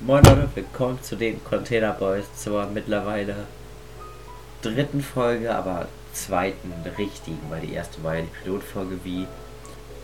[0.00, 3.34] Moin Leute, willkommen zu den Container Boys zur mittlerweile
[4.62, 9.26] dritten Folge, aber zweiten richtigen, weil die erste war ja die Pilotfolge, wie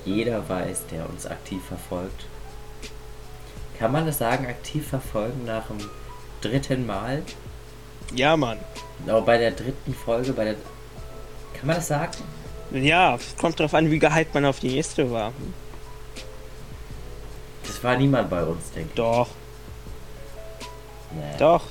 [0.05, 2.27] jeder weiß, der uns aktiv verfolgt.
[3.79, 5.79] Kann man das sagen, aktiv verfolgen nach dem
[6.41, 7.23] dritten Mal?
[8.17, 8.59] Ja, Mann.
[9.07, 10.55] Aber bei der dritten Folge, bei der.
[11.57, 12.19] Kann man das sagen?
[12.73, 15.33] Ja, kommt drauf an, wie gehypt man auf die nächste war.
[17.65, 18.97] Das war niemand bei uns, denke ich.
[18.97, 19.29] Doch,
[21.15, 21.39] Nee.
[21.39, 21.63] doch.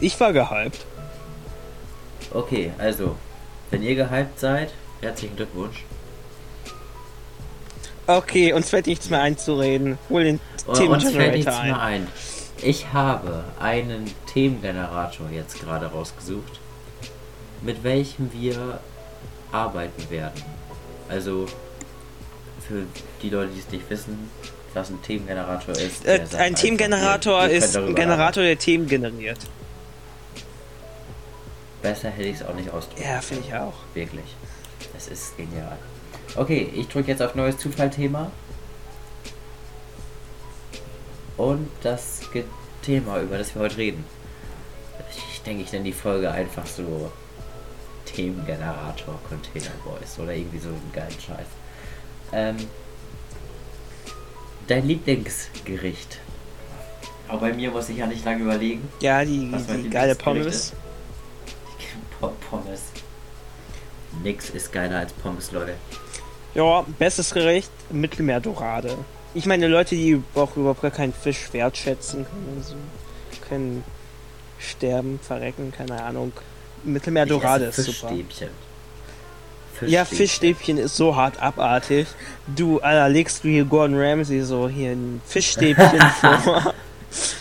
[0.00, 0.86] Ich war gehypt.
[2.32, 3.16] Okay, also,
[3.70, 5.84] wenn ihr gehypt seid, herzlichen Glückwunsch.
[8.06, 9.98] Okay, uns fällt nichts mehr einzureden.
[10.08, 12.02] Hol den Und uns fällt nichts Themengenerator mehr ein.
[12.02, 12.08] ein.
[12.62, 16.60] Ich habe einen Themengenerator jetzt gerade rausgesucht,
[17.62, 18.80] mit welchem wir
[19.52, 20.42] arbeiten werden.
[21.08, 21.46] Also
[22.66, 22.84] für
[23.22, 24.30] die Leute, die es nicht wissen,
[24.74, 26.06] was ein Themengenerator ist.
[26.06, 29.38] Äh, sagt ein Themengenerator könnt ist ein Generator, der Themen generiert.
[31.82, 33.02] Besser hätte ich es auch nicht ausdrücken.
[33.02, 33.74] Ja, finde ich auch.
[33.94, 34.36] Wirklich.
[34.92, 35.78] Das ist genial.
[36.36, 38.30] Okay, ich drücke jetzt auf neues Zufallthema.
[41.36, 42.20] Und das
[42.82, 44.04] Thema, über das wir heute reden.
[45.32, 47.10] Ich denke, ich nenne die Folge einfach so
[48.04, 51.46] Themengenerator Container Boys oder irgendwie so einen geilen Scheiß.
[52.32, 52.56] Ähm,
[54.70, 56.20] dein Lieblingsgericht?
[57.28, 58.88] Auch bei mir muss ich ja nicht lange überlegen.
[59.00, 60.72] Ja, die, Was mein die geile Pommes.
[62.50, 62.82] Pommes.
[64.22, 65.74] Nix ist geiler als Pommes, Leute.
[66.54, 68.98] Ja, bestes Gericht, Mittelmeerdorade.
[69.34, 72.74] Ich meine, Leute, die auch überhaupt gar keinen Fisch wertschätzen können, also
[73.48, 73.84] können
[74.58, 76.32] sterben, verrecken, keine Ahnung.
[76.82, 78.08] Mittelmeerdorade ist super.
[78.08, 78.50] Fischstäbchen.
[79.86, 82.06] Ja, Fischstäbchen ist so hart abartig.
[82.54, 86.74] Du, Alter, legst du hier Gordon Ramsay so hier ein Fischstäbchen vor.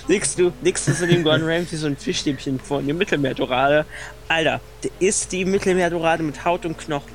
[0.07, 3.85] Legst du, legst du so dem Gordon Ramsay so ein Fischstäbchen vor, eine Mittelmeerdorade.
[4.27, 7.13] Alter, der isst die Mittelmeerdorade mit Haut und Knochen.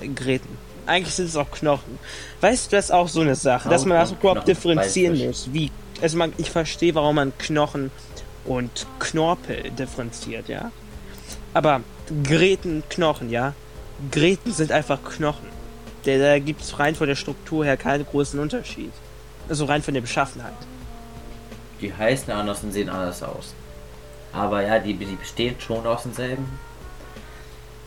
[0.00, 0.58] Äh, Gräten.
[0.86, 1.98] Eigentlich sind es auch Knochen.
[2.40, 5.26] Weißt du, das ist auch so eine Sache, dass Haut man das überhaupt Knochen, differenzieren
[5.26, 5.48] muss.
[5.52, 5.70] Wie?
[6.00, 7.90] Also man, ich verstehe, warum man Knochen
[8.44, 10.70] und Knorpel differenziert, ja.
[11.54, 11.80] Aber
[12.22, 13.54] Gräten, Knochen, ja.
[14.10, 15.48] Gräten sind einfach Knochen.
[16.04, 18.92] Da, da gibt es rein von der Struktur her keinen großen Unterschied.
[19.48, 20.52] Also rein von der Beschaffenheit.
[21.80, 23.54] Die heißen anders und sehen anders aus.
[24.32, 26.46] Aber ja, die, die bestehen schon aus demselben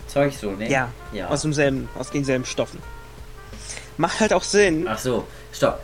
[0.07, 0.69] Zeug so, ne?
[0.69, 1.27] Ja, ja.
[1.27, 2.81] Aus demselben, aus denselben Stoffen.
[3.97, 4.87] Macht halt auch Sinn.
[4.87, 5.79] Ach so, stopp.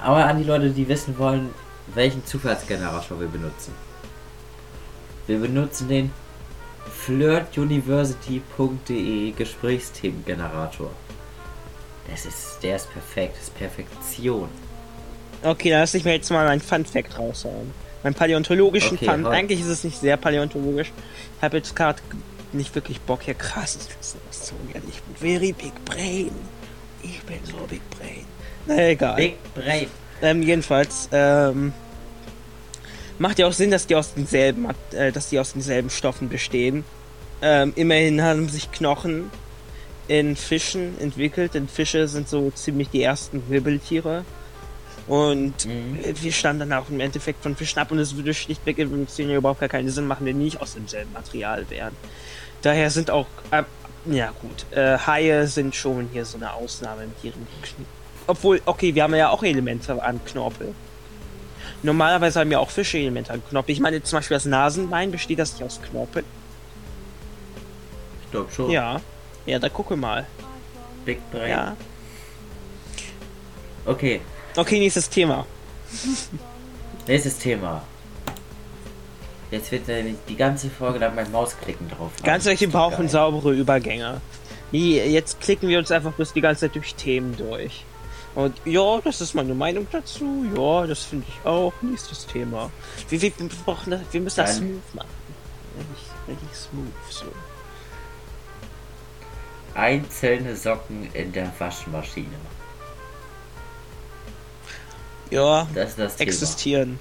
[0.00, 1.50] Aber an die Leute, die wissen wollen,
[1.94, 3.72] welchen Zufallsgenerator wir benutzen.
[5.26, 6.12] Wir benutzen den
[7.04, 10.90] flirtuniversity.de Gesprächsthemengenerator.
[12.10, 14.48] Das ist, der ist perfekt, das ist Perfektion.
[15.42, 17.72] Okay, dann lass ich mir jetzt mal mein Fun Fact raushauen.
[18.02, 19.24] Mein paläontologischen Okay, Fun.
[19.24, 19.30] hau.
[19.30, 20.92] Eigentlich ist es nicht sehr paläontologisch.
[21.36, 22.00] Ich habe jetzt gerade
[22.52, 24.82] nicht wirklich Bock, hier krasses Wissen auszuholen.
[24.88, 26.30] Ich bin very big brain.
[27.02, 28.24] Ich bin so big brain.
[28.66, 29.16] Na egal.
[29.16, 29.88] Big Brain.
[30.22, 31.72] Ähm, jedenfalls, ähm,
[33.18, 36.84] macht ja auch Sinn, dass die aus denselben, äh, dass die aus denselben Stoffen bestehen.
[37.42, 39.30] Ähm, immerhin haben sich Knochen
[40.08, 44.24] in Fischen entwickelt, denn Fische sind so ziemlich die ersten Wirbeltiere.
[45.06, 45.98] Und Mhm.
[46.02, 49.36] äh, wir stammen dann auch im Endeffekt von Fischen ab und es würde schlichtweg evolutionär
[49.38, 51.94] überhaupt gar keinen Sinn machen, wenn die nicht aus demselben Material wären.
[52.62, 53.64] Daher sind auch, äh,
[54.06, 57.46] ja gut, äh, Haie sind schon hier so eine Ausnahme mit ihren
[58.26, 60.74] obwohl, okay, wir haben ja auch Elemente an Knorpel.
[61.84, 63.72] Normalerweise haben ja auch Fische Elemente an Knorpel.
[63.72, 66.24] Ich meine zum Beispiel das Nasenbein, besteht das nicht aus Knorpel?
[68.24, 68.70] Ich glaube schon.
[68.70, 69.00] Ja.
[69.46, 70.26] Ja, da gucke mal.
[71.04, 71.50] Big Brain.
[71.50, 71.76] Ja.
[73.86, 74.20] Okay,
[74.56, 75.44] Okay, nächstes Thema.
[77.06, 77.82] nächstes Thema.
[79.50, 82.10] Jetzt wird äh, die ganze Folge lang beim Mausklicken drauf.
[82.22, 83.08] Ganz ehrlich, wir brauchen geil.
[83.08, 84.20] saubere Übergänge.
[84.72, 87.84] Jetzt klicken wir uns einfach bloß die ganze Zeit durch Themen durch.
[88.34, 90.44] Und ja, das ist meine Meinung dazu.
[90.56, 91.72] Ja, das finde ich auch.
[91.82, 92.70] Nächstes Thema.
[93.08, 95.08] Wir, wir, wir, brauchen das, wir müssen das Dann- smooth machen.
[95.78, 96.92] Richtig, richtig smooth.
[97.10, 97.26] So.
[99.74, 102.26] Einzelne Socken in der Waschmaschine.
[105.30, 106.98] Ja, Das ist das existieren.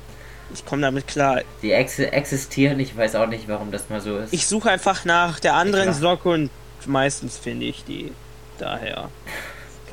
[0.53, 1.41] Ich komme damit klar.
[1.61, 4.33] Die ex existieren, ich weiß auch nicht, warum das mal so ist.
[4.33, 6.49] Ich suche einfach nach der anderen Socke und
[6.85, 8.11] meistens finde ich die.
[8.59, 9.09] Daher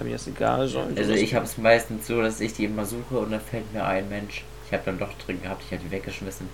[0.00, 0.96] kann mir das egal sein.
[0.96, 3.84] also ich habe es meistens so, dass ich die immer suche und dann fällt mir
[3.84, 4.44] ein Mensch.
[4.66, 6.48] Ich habe dann doch drin gehabt, ich habe die weggeschmissen.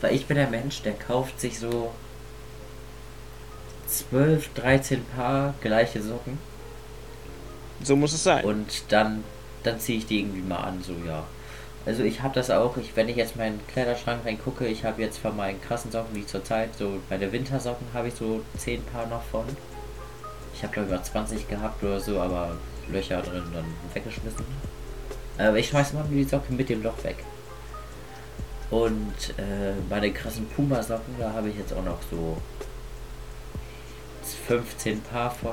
[0.00, 1.92] Weil ich bin der Mensch, der kauft sich so
[3.88, 6.38] 12, 13 Paar gleiche Socken
[7.82, 8.44] So muss es sein.
[8.44, 9.24] und dann,
[9.64, 11.24] dann ziehe ich die irgendwie mal an, so ja.
[11.84, 15.18] Also ich habe das auch, ich, wenn ich jetzt meinen Kleiderschrank reingucke, ich habe jetzt
[15.18, 19.22] von meinen krassen Socken, wie zurzeit, so meine Wintersocken habe ich so 10 Paar noch
[19.24, 19.44] von.
[20.54, 22.56] Ich habe glaube ich 20 gehabt oder so, aber
[22.92, 24.44] Löcher drin dann weggeschmissen.
[25.38, 27.16] Aber ich schmeiße mal die Socken mit dem Loch weg.
[28.70, 32.38] Und äh, meine krassen Puma-Socken, da habe ich jetzt auch noch so
[34.46, 35.52] 15 Paar von.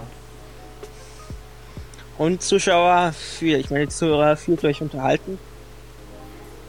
[2.17, 5.37] Und Zuschauer, für, ich meine Zuhörer, fühlt euch unterhalten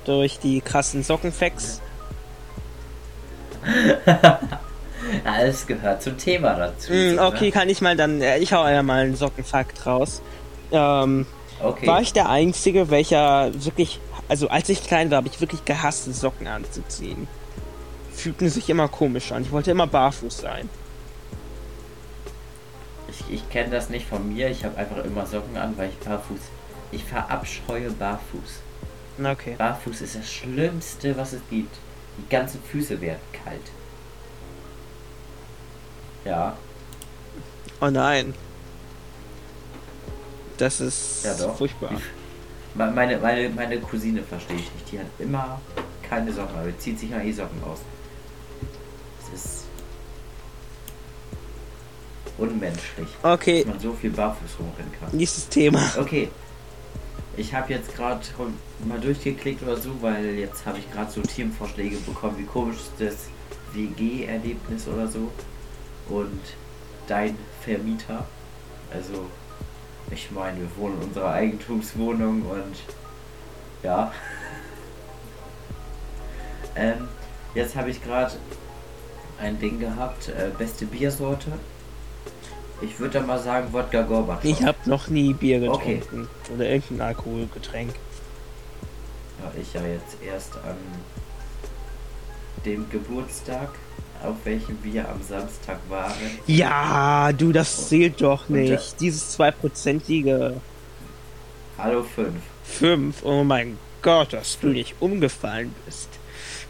[0.04, 1.80] durch die krassen Sockenfacts.
[5.24, 6.92] Alles gehört zum Thema dazu.
[6.92, 7.50] Mm, okay, ne?
[7.52, 10.22] kann ich mal dann, äh, ich hau ja mal einen Sockenfakt raus.
[10.72, 11.26] Ähm,
[11.62, 11.86] okay.
[11.86, 16.12] War ich der Einzige, welcher wirklich, also als ich klein war, habe ich wirklich gehasst,
[16.14, 17.28] Socken anzuziehen.
[18.12, 19.42] Fühlten sich immer komisch an.
[19.42, 20.68] Ich wollte immer barfuß sein.
[23.08, 24.50] Ich, ich kenne das nicht von mir.
[24.50, 26.40] Ich habe einfach immer Socken an, weil ich barfuß.
[26.92, 28.60] Ich verabscheue barfuß.
[29.22, 29.54] Okay.
[29.58, 31.76] Barfuß ist das Schlimmste, was es gibt.
[32.18, 33.60] Die ganzen Füße werden kalt.
[36.24, 36.56] Ja.
[37.80, 38.34] Oh nein.
[40.60, 41.90] Das ist ja, furchtbar.
[42.74, 44.92] Meine, meine, meine Cousine verstehe ich nicht.
[44.92, 45.58] Die hat immer
[46.06, 47.78] keine Socken, aber zieht sich mal eh Socken aus.
[49.32, 49.64] Das ist
[52.36, 53.08] unmenschlich.
[53.22, 53.64] Okay.
[53.64, 55.08] Dass man so viel barfuß rumrennen kann.
[55.16, 55.80] Nächstes Thema.
[55.98, 56.28] Okay.
[57.38, 58.20] Ich habe jetzt gerade
[58.86, 63.28] mal durchgeklickt oder so, weil jetzt habe ich gerade so Themenvorschläge bekommen, wie komisch das
[63.72, 65.32] WG-Erlebnis oder so.
[66.10, 66.40] Und
[67.06, 68.26] dein Vermieter.
[68.92, 69.26] Also,
[70.10, 72.76] ich meine, wir wohnen in unserer Eigentumswohnung und
[73.82, 74.12] ja.
[76.76, 77.08] ähm,
[77.54, 78.32] jetzt habe ich gerade
[79.40, 81.52] ein Ding gehabt, äh, beste Biersorte.
[82.82, 84.50] Ich würde dann mal sagen Wodka Gorbatschow.
[84.50, 86.28] Ich habe noch nie Bier getrunken.
[86.46, 86.54] Okay.
[86.54, 87.94] Oder irgendein Alkoholgetränk.
[89.42, 90.76] Ja, ich ja jetzt erst an
[92.64, 93.70] dem Geburtstag,
[94.22, 96.12] auf welchem wir am Samstag waren.
[96.46, 98.70] Ja, du, das zählt doch nicht.
[98.70, 100.60] Der, Dieses zweiprozentige.
[101.78, 102.28] Hallo 5.
[102.64, 103.16] 5?
[103.24, 106.08] Oh mein Gott, dass du nicht umgefallen bist.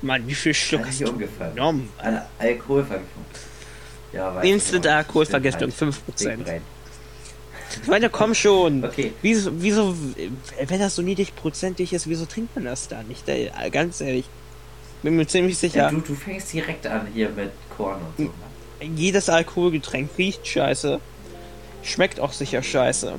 [0.02, 1.54] Mann, wie viel Schluck hast du umgefallen?
[1.54, 1.88] genommen?
[1.98, 3.24] Eine Alkoholvergiftung.
[4.12, 6.60] Ja, Instant Alkoholvergiftung, 5%.
[7.82, 8.84] Ich meine, komm schon.
[8.90, 9.12] Okay.
[9.22, 9.94] Wieso, wieso,
[10.66, 13.24] wenn das so niedrig prozentig ist, wieso trinkt man das da nicht?
[13.70, 14.24] Ganz ehrlich.
[15.02, 15.84] Bin mir ziemlich sicher.
[15.84, 18.22] Ja, du, du fängst direkt an hier mit Korn und so.
[18.24, 18.92] Ne?
[18.96, 21.00] Jedes Alkoholgetränk riecht scheiße.
[21.82, 23.14] Schmeckt auch sicher scheiße.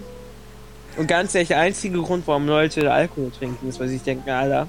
[0.98, 4.68] Und ganz ehrlich, der einzige Grund, warum Leute Alkohol trinken, ist, weil sie denken, Alter,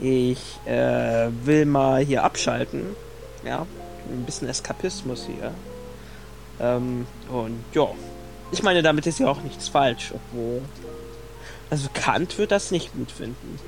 [0.00, 2.84] ich äh, will mal hier abschalten.
[3.44, 3.66] Ja,
[4.10, 5.52] ein bisschen Eskapismus hier.
[6.60, 7.88] Ähm, und ja,
[8.52, 10.62] ich meine, damit ist ja auch nichts falsch, obwohl.
[11.68, 13.58] Also Kant wird das nicht gut finden.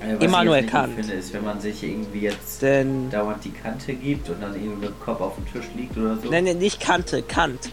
[0.00, 0.90] Also, Immanuel Kant.
[0.90, 4.54] Ich finde, ist, wenn man sich irgendwie jetzt Denn, dauernd die Kante gibt und dann
[4.54, 6.30] irgendwie mit dem Kopf auf dem Tisch liegt oder so.
[6.30, 7.72] Nein, nein, nicht Kante, Kant.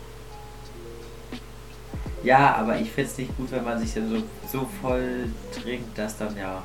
[2.24, 4.18] Ja, aber ich finde es nicht gut, wenn man sich dann so,
[4.52, 6.64] so voll trinkt, dass dann ja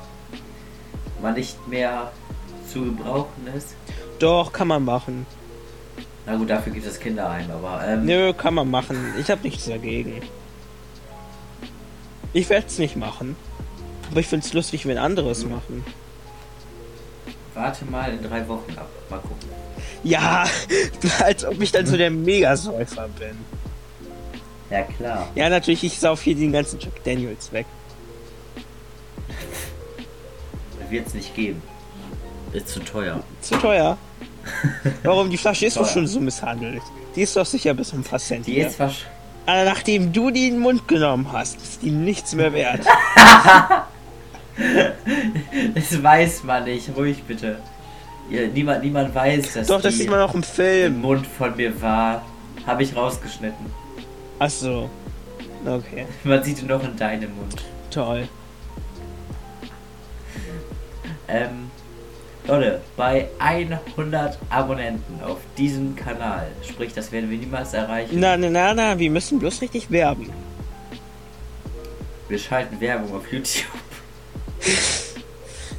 [1.21, 2.11] man nicht mehr
[2.67, 3.75] zu gebrauchen ist.
[4.17, 5.25] Doch, kann man machen.
[6.25, 7.81] Na gut, dafür gibt es Kinderheim, aber.
[7.85, 9.13] Ähm, Nö, kann man machen.
[9.19, 10.21] Ich habe nichts dagegen.
[12.33, 13.35] Ich werde es nicht machen.
[14.11, 15.51] Aber ich finde es lustig, wenn anderes mhm.
[15.51, 15.85] machen.
[17.53, 18.89] Warte mal in drei Wochen ab.
[19.09, 19.49] Mal gucken.
[20.03, 20.45] Ja,
[21.19, 23.37] als ob ich dann so der Megasäufer bin.
[24.69, 25.29] Ja, klar.
[25.35, 27.65] Ja, natürlich, ich sauf hier den ganzen Jack Daniels weg.
[30.89, 31.61] Wird es nicht geben.
[32.53, 33.21] Ist zu teuer.
[33.41, 33.97] Zu teuer?
[35.03, 35.29] Warum?
[35.29, 36.81] Die Flasche ist doch schon so misshandelt.
[37.15, 38.47] Die ist doch sicher bis um paar Cent.
[38.47, 39.07] Die ist wahrscheinlich.
[39.45, 42.85] Aber nachdem du die in den Mund genommen hast, ist die nichts mehr wert.
[45.75, 46.89] das weiß man nicht.
[46.95, 47.59] Ruhig bitte.
[48.29, 50.95] Ja, niemand, niemand weiß, dass Doch, das sieht man auch im Film.
[50.95, 52.25] Im Mund von mir war.
[52.65, 53.65] Habe ich rausgeschnitten.
[54.39, 54.89] Ach so.
[55.65, 56.05] Okay.
[56.23, 57.55] Man sieht ihn noch in deinem Mund.
[57.89, 58.27] Toll.
[61.27, 61.71] Ähm,
[62.47, 68.19] Leute, bei 100 Abonnenten auf diesem Kanal, sprich, das werden wir niemals erreichen.
[68.19, 70.29] Na, na, na, na, wir müssen bloß richtig werben.
[72.27, 73.65] Wir schalten Werbung auf YouTube.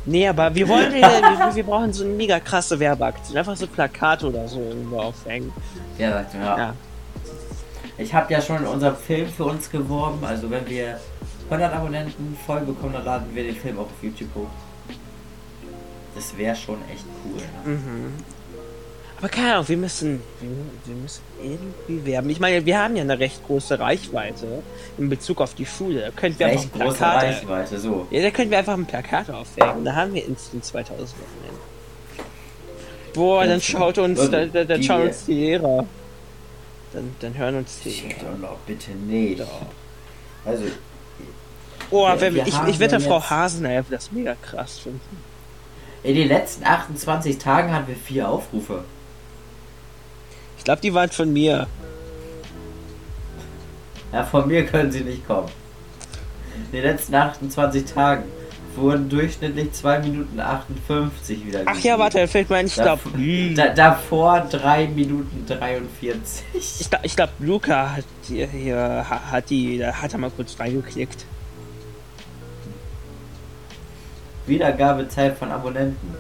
[0.07, 3.37] Nee, aber wir wollen, wir, wir, brauchen so eine mega krasse Werbeaktion.
[3.37, 5.53] Einfach so Plakate oder so irgendwo aufhängen.
[5.99, 6.59] Ja, ja.
[6.59, 6.75] ja.
[7.99, 10.99] Ich habe ja schon in unserem Film für uns geworben, also wenn wir
[11.51, 14.49] 100 Abonnenten voll bekommen, dann laden wir den Film auch auf YouTube hoch.
[16.15, 17.41] Das wäre schon echt cool.
[17.65, 17.77] Ne?
[17.77, 18.15] Mhm.
[19.23, 20.51] Aber keine Ahnung, wir müssen, wir,
[20.85, 22.29] wir, müssen irgendwie werben.
[22.29, 24.65] Ich meine, wir haben ja eine recht große Reichweite
[24.99, 26.01] in Bezug auf die Schule.
[26.01, 28.09] Da könnten wir recht einfach ein Plakat, Reichweite, so.
[28.11, 29.85] Ja, da könnten wir einfach ein Plakat aufhängen.
[29.85, 31.61] Da haben wir instant 2000 Wochenende.
[33.15, 35.87] Boah, dann schaut uns, Leute, dann, dann schauen uns die Lehrer.
[36.93, 38.57] Dann, dann hören uns die Lehrer.
[38.67, 39.39] Bitte nicht.
[39.39, 39.61] Doch.
[40.45, 40.65] Also.
[41.93, 45.23] Oh, wir, wir ich, ich wette, Frau Hasenelf das mega krass finden.
[46.03, 48.83] In den letzten 28 Tagen hatten wir vier Aufrufe.
[50.63, 51.67] Ich glaube, die waren von mir.
[54.13, 55.49] Ja, von mir können sie nicht kommen.
[56.55, 58.23] In den letzten 28 Tagen
[58.77, 63.01] wurden durchschnittlich 2 Minuten 58 wieder Ach ja, warte, fällt mir ein, ich glaube.
[63.57, 66.45] Da, davor 3 Minuten 43.
[66.55, 71.27] Ich, ich glaube, Luca hat hier, hier hat die, da hat er mal kurz reingeklickt.
[74.47, 76.15] Wiedergabezeit von Abonnenten.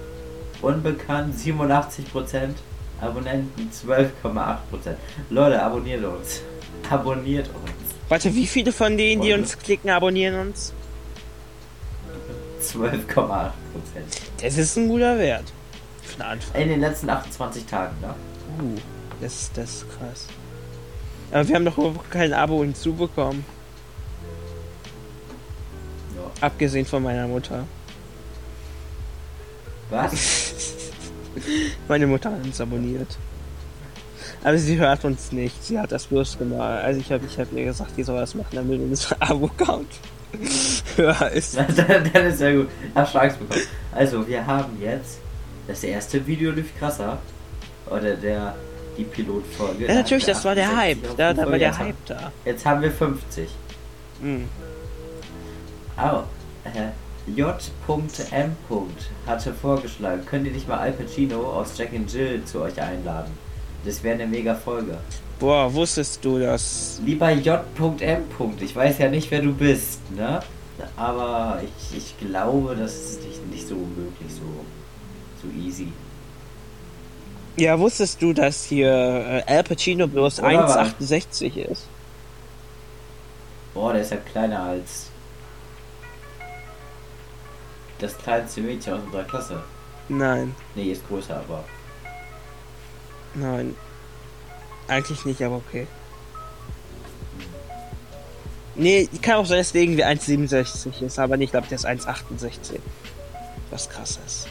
[0.60, 2.54] Unbekannt 87%,
[3.02, 4.94] Abonnenten 12,8%.
[5.30, 6.40] Leute, abonniert uns.
[6.88, 7.94] Abonniert uns.
[8.08, 10.72] Warte, wie viele von denen, die uns klicken, abonnieren uns?
[12.62, 13.50] 12,8%.
[14.40, 15.52] Das ist ein guter Wert.
[16.02, 16.62] Für Anfang.
[16.62, 18.14] In den letzten 28 Tagen, ne?
[18.60, 18.76] Uh,
[19.20, 20.26] das, das ist krass.
[21.32, 21.76] Aber wir haben doch
[22.08, 23.44] kein Abo hinzubekommen.
[26.14, 26.46] Ja.
[26.46, 27.66] Abgesehen von meiner Mutter.
[29.90, 30.76] Was?
[31.88, 33.18] Meine Mutter hat uns abonniert.
[34.44, 35.62] Aber sie hört uns nicht.
[35.64, 36.82] Sie hat das bloß gemacht.
[36.82, 39.88] Also ich habe ich hab ihr gesagt, die soll das machen, damit unser Abo-Count
[40.96, 41.56] höher ist.
[41.76, 42.68] dann, ist ja gut.
[42.94, 43.60] Hast bekommen.
[43.92, 45.18] Also wir haben jetzt
[45.66, 47.18] das erste Video lief krasser.
[47.90, 48.54] Oder der
[48.96, 49.86] die Pilotfolge.
[49.86, 51.16] Ja natürlich, das war der Hype.
[51.16, 52.32] Da, da war der Hype da.
[52.44, 53.48] Jetzt haben wir 50.
[54.20, 54.48] Mhm.
[55.96, 56.22] Oh,
[56.64, 56.90] äh,
[57.26, 58.56] J.M.
[59.26, 63.30] hatte vorgeschlagen, könnt ihr nicht mal Al Pacino aus Jack and Jill zu euch einladen?
[63.84, 64.98] Das wäre eine mega Folge.
[65.38, 67.00] Boah, wusstest du das?
[67.04, 68.24] Lieber J.M.
[68.60, 70.40] Ich weiß ja nicht, wer du bist, ne?
[70.96, 74.42] Aber ich, ich glaube, das ist nicht, nicht so möglich, so,
[75.42, 75.88] so easy.
[77.56, 81.86] Ja, wusstest du, dass hier äh, Al Pacino bloß 1,68 ist?
[83.74, 85.11] Boah, der ist ja kleiner als
[88.02, 89.62] das kleinste Mädchen aus unserer Klasse?
[90.08, 90.54] Nein.
[90.74, 91.64] Nee, ist größer, aber.
[93.34, 93.74] Nein.
[94.88, 95.86] Eigentlich nicht, aber okay.
[98.74, 101.86] Nee, kann auch sein, dass der irgendwie 1,67 ist, aber nicht, glaube ich, der ist
[101.86, 102.78] 1,68.
[103.70, 104.48] Was krass ist.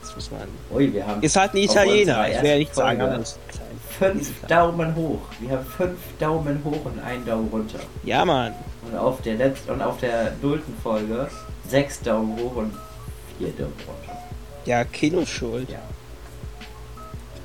[0.00, 0.48] Das muss man.
[0.70, 1.22] Ui, wir haben.
[1.22, 3.68] Ist halt ein Italiener, ich werde nicht sagen, aber ist klein.
[3.98, 5.20] Fünf Daumen hoch.
[5.38, 7.78] Wir haben fünf Daumen hoch und einen Daumen runter.
[8.04, 8.54] Ja, Mann.
[8.90, 11.28] Und auf der letzten und auf der nullten Folge
[11.72, 12.72] sechs Daumen hoch und
[13.38, 14.22] vier Daumen runter.
[14.66, 15.70] Ja, Kinoschuld.
[15.70, 15.80] Ja.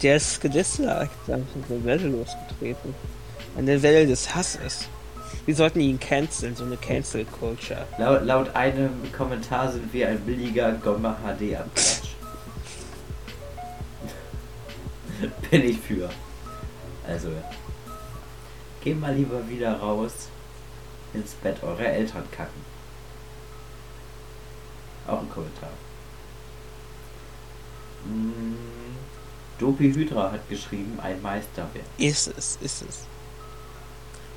[0.03, 2.93] Der ist gedisliked, da ist eine Welle losgetreten.
[3.57, 4.89] Eine Welle des Hasses.
[5.45, 7.87] Wir sollten ihn canceln, so eine Cancel Culture.
[7.97, 12.09] Laut, laut einem Kommentar sind wir ein billiger Gomma HD am Quatsch.
[15.49, 16.09] Bin ich für.
[17.07, 17.29] Also,
[18.83, 20.27] geh mal lieber wieder raus
[21.13, 22.76] ins Bett eurer Eltern kacken.
[25.07, 25.69] Auch ein Kommentar.
[28.03, 28.55] Hm,
[29.57, 31.85] Dopi Hydra hat geschrieben, ein Meisterwerk.
[31.97, 32.99] Ist es, ist es.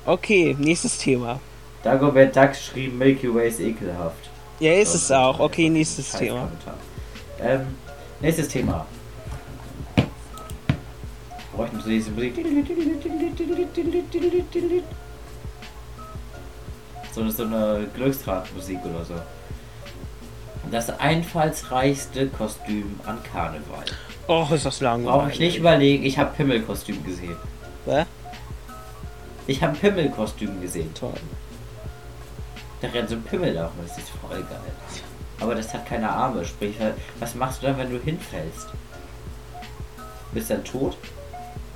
[0.05, 1.39] Okay, nächstes Thema.
[1.83, 4.29] Dagobert Duck schrieb, Milky Way ist ekelhaft.
[4.59, 5.39] Ja, ist es auch.
[5.39, 6.49] Okay, nächstes Thema.
[7.39, 7.75] Ähm,
[8.19, 8.85] nächstes Thema.
[11.55, 12.35] Bräuchten wir diese Musik.
[17.13, 19.15] So eine, so eine Glücksradmusik oder so.
[20.69, 23.85] Das einfallsreichste Kostüm an Karneval.
[24.27, 25.19] Och, ist das langweilig.
[25.19, 27.35] Brauche ich nicht überlegen, ich habe Pimmelkostüm gesehen.
[27.85, 28.05] Hä?
[29.47, 30.93] Ich habe Pimmelkostüm gesehen.
[30.93, 31.13] Toll.
[32.81, 34.59] Da rennt so ein Pimmel da das ist voll geil.
[35.39, 36.75] Aber das hat keine Arme, sprich,
[37.19, 38.67] was machst du dann, wenn du hinfällst?
[40.31, 40.95] Bist dann tot?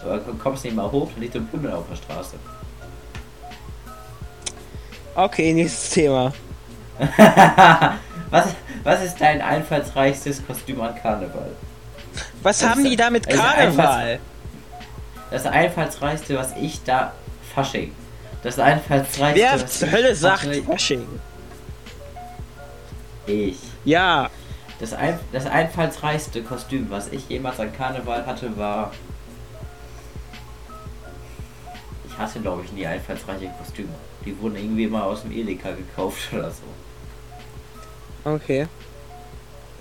[0.01, 2.35] Aber kommst nicht mal hoch, dann liegt so ein Pimmel auf der Straße.
[5.15, 6.33] Okay, nächstes Thema.
[8.29, 8.47] was,
[8.83, 11.51] was ist dein einfallsreichstes Kostüm an Karneval?
[12.43, 14.19] Was das haben die da mit Karneval?
[15.31, 17.13] Das einfallsreichste, was ich da.
[17.53, 17.91] Fasching.
[18.43, 19.41] Das einfallsreichste.
[19.41, 21.07] Wer zur Hölle sagt Fasching?
[23.27, 23.57] Ich.
[23.83, 24.29] Ja.
[24.79, 28.91] Das, ein, das einfallsreichste Kostüm, was ich jemals an Karneval hatte, war.
[32.07, 33.89] Ich hatte, glaube ich, nie einfallsreiche Kostüme.
[34.25, 36.63] Die wurden irgendwie mal aus dem Edeka gekauft oder so.
[38.25, 38.65] Okay.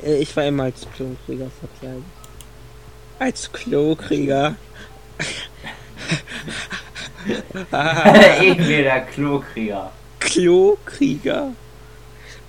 [0.05, 2.05] Äh, ich war immer als Klonträger verkleidet.
[3.19, 4.57] als Klokrieger.
[7.71, 9.91] Der Klokrieger.
[10.19, 11.53] Klokrieger.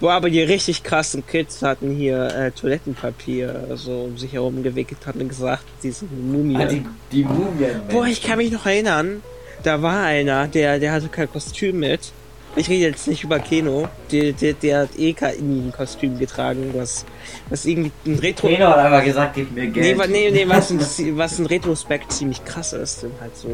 [0.01, 4.99] Wo aber die richtig krassen Kids hatten hier äh, Toilettenpapier so um sich herum gewickelt
[5.05, 6.61] hatten und gesagt, sie sind Mumien.
[6.61, 7.81] Ah, die, die Mumien.
[7.89, 9.23] Boah, ich kann mich noch erinnern.
[9.63, 12.11] Da war einer, der, der hatte kein Kostüm mit.
[12.57, 13.89] Ich rede jetzt nicht über Keno.
[14.11, 17.05] Der, der, der hat eh kein Kostüm getragen, was,
[17.49, 18.47] was irgendwie ein Retro.
[18.47, 19.97] Keno hat einfach gesagt, gib mir Geld.
[20.09, 20.79] Nee, nee, nee was, ein,
[21.17, 23.03] was ein Retrospekt ziemlich krass ist.
[23.03, 23.49] Und halt so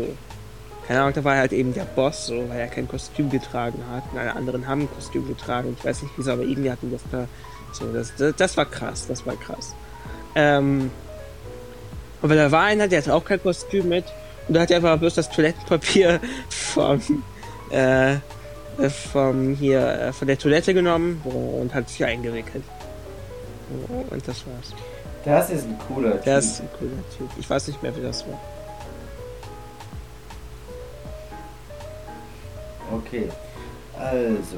[0.91, 4.03] keine Ahnung, da war halt eben der Boss, so, weil er kein Kostüm getragen hat.
[4.11, 5.73] Und alle anderen haben ein Kostüm getragen.
[5.79, 7.27] Ich weiß nicht wieso, aber irgendwie hatten das da.
[7.71, 9.73] So, das, das, das war krass, das war krass.
[10.35, 10.91] Ähm,
[12.21, 14.03] aber da war einer, der hatte auch kein Kostüm mit.
[14.49, 16.99] Und da hat er einfach bloß das Toilettenpapier vom,
[17.69, 18.15] äh,
[18.89, 22.63] vom hier, äh, von der Toilette genommen und hat sich eingewickelt.
[24.09, 24.73] Und das war's.
[25.23, 26.25] Das ist ein cooler Typ.
[26.25, 27.29] Das ist ein cooler Typ.
[27.39, 28.39] Ich weiß nicht mehr, wie das war.
[32.91, 33.29] Okay.
[33.97, 34.57] Also.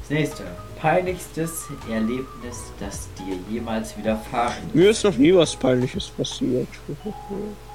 [0.00, 0.42] Das nächste.
[0.78, 4.74] Peinlichstes Erlebnis, das dir jemals widerfahren ist.
[4.74, 6.68] Mir ist noch nie was Peinliches passiert.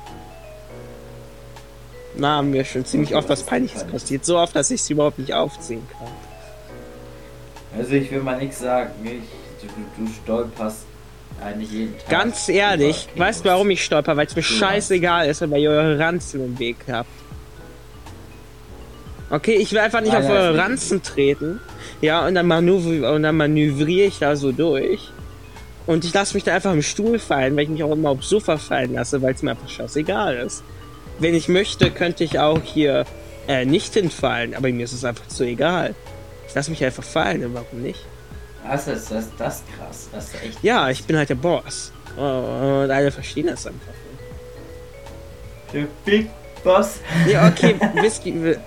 [2.20, 3.94] Na, mir schon ziemlich oft was Peinliches peinlich.
[3.94, 4.26] passiert.
[4.26, 6.08] So oft, dass ich es überhaupt nicht aufziehen kann.
[7.78, 8.92] Also ich will mal nichts sagen.
[9.04, 10.86] Ich, du, du stolperst
[11.44, 12.10] eigentlich jeden Tag.
[12.10, 14.18] Ganz ehrlich, weißt du, warum ich stolper?
[14.18, 17.10] Weil es mir scheißegal ist, weil ihr eure Ranzen im Weg habt.
[19.30, 21.60] Okay, ich will einfach nicht ah, auf eure Ranzen treten.
[22.02, 25.12] Ja, und dann, manövri und dann manövriere ich da so durch.
[25.86, 28.30] Und ich lasse mich da einfach im Stuhl fallen, weil ich mich auch immer aufs
[28.30, 30.64] Sofa fallen lasse, weil es mir einfach scheißegal ist.
[31.20, 33.06] Wenn ich möchte, könnte ich auch hier
[33.48, 35.96] äh, nicht hinfallen, aber mir ist es einfach zu egal.
[36.48, 38.06] Ich lasse mich einfach fallen, und warum nicht?
[38.68, 40.10] Das ist das, das krass.
[40.12, 41.92] Das ist echt ja, ich bin halt der Boss.
[42.16, 45.74] Und alle verstehen das einfach nicht.
[45.74, 46.30] Der Big
[46.64, 47.00] Boss.
[47.28, 48.30] Ja, okay, Whisky.
[48.32, 48.58] Äh,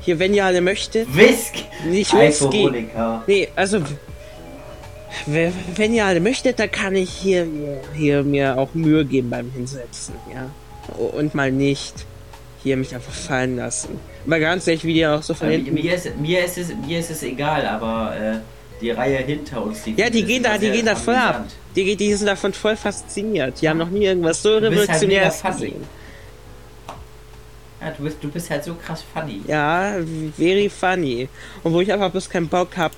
[0.00, 1.14] hier, wenn ihr alle möchtet.
[1.14, 1.54] Whisk!
[1.86, 2.88] Nicht Whisky.
[3.26, 3.80] Nee, also.
[5.26, 7.46] Wenn ihr alle möchtet, dann kann ich hier,
[7.94, 10.50] hier mir auch Mühe geben beim Hinsetzen, ja.
[10.88, 11.94] Und mal nicht
[12.62, 13.98] hier mich einfach fallen lassen.
[14.26, 15.74] Aber ganz ehrlich, wie die auch so von hinten.
[15.74, 19.82] Mir ist, mir, ist es, mir ist es egal, aber äh, die Reihe hinter uns,
[19.82, 21.44] die Ja, die gehen da, die gehen da voll ab.
[21.76, 23.60] Die, die sind davon voll fasziniert.
[23.60, 25.84] Die haben noch nie irgendwas so revolutionäres halt gesehen.
[27.80, 29.42] Ja, du bist, du bist halt so krass funny.
[29.46, 29.96] Ja,
[30.36, 31.28] very funny.
[31.62, 32.94] Und wo ich einfach bloß keinen Bock habe,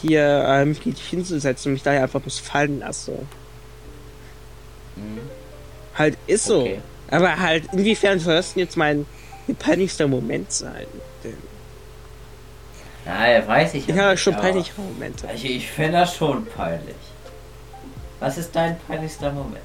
[0.00, 3.12] hier äh, mich hinzusetzen und mich daher einfach bloß fallen lasse.
[4.96, 5.20] Mhm.
[5.94, 6.68] Halt ist so.
[7.14, 9.06] Aber halt, inwiefern soll das denn jetzt mein
[9.60, 10.86] peinlichster Moment sein?
[11.22, 11.36] Denn
[13.06, 13.86] ja, weiß ich.
[13.86, 15.28] Ja, ja schon peinliche Momente.
[15.32, 16.96] Ich, ich finde das schon peinlich.
[18.18, 19.58] Was ist dein peinlichster Moment?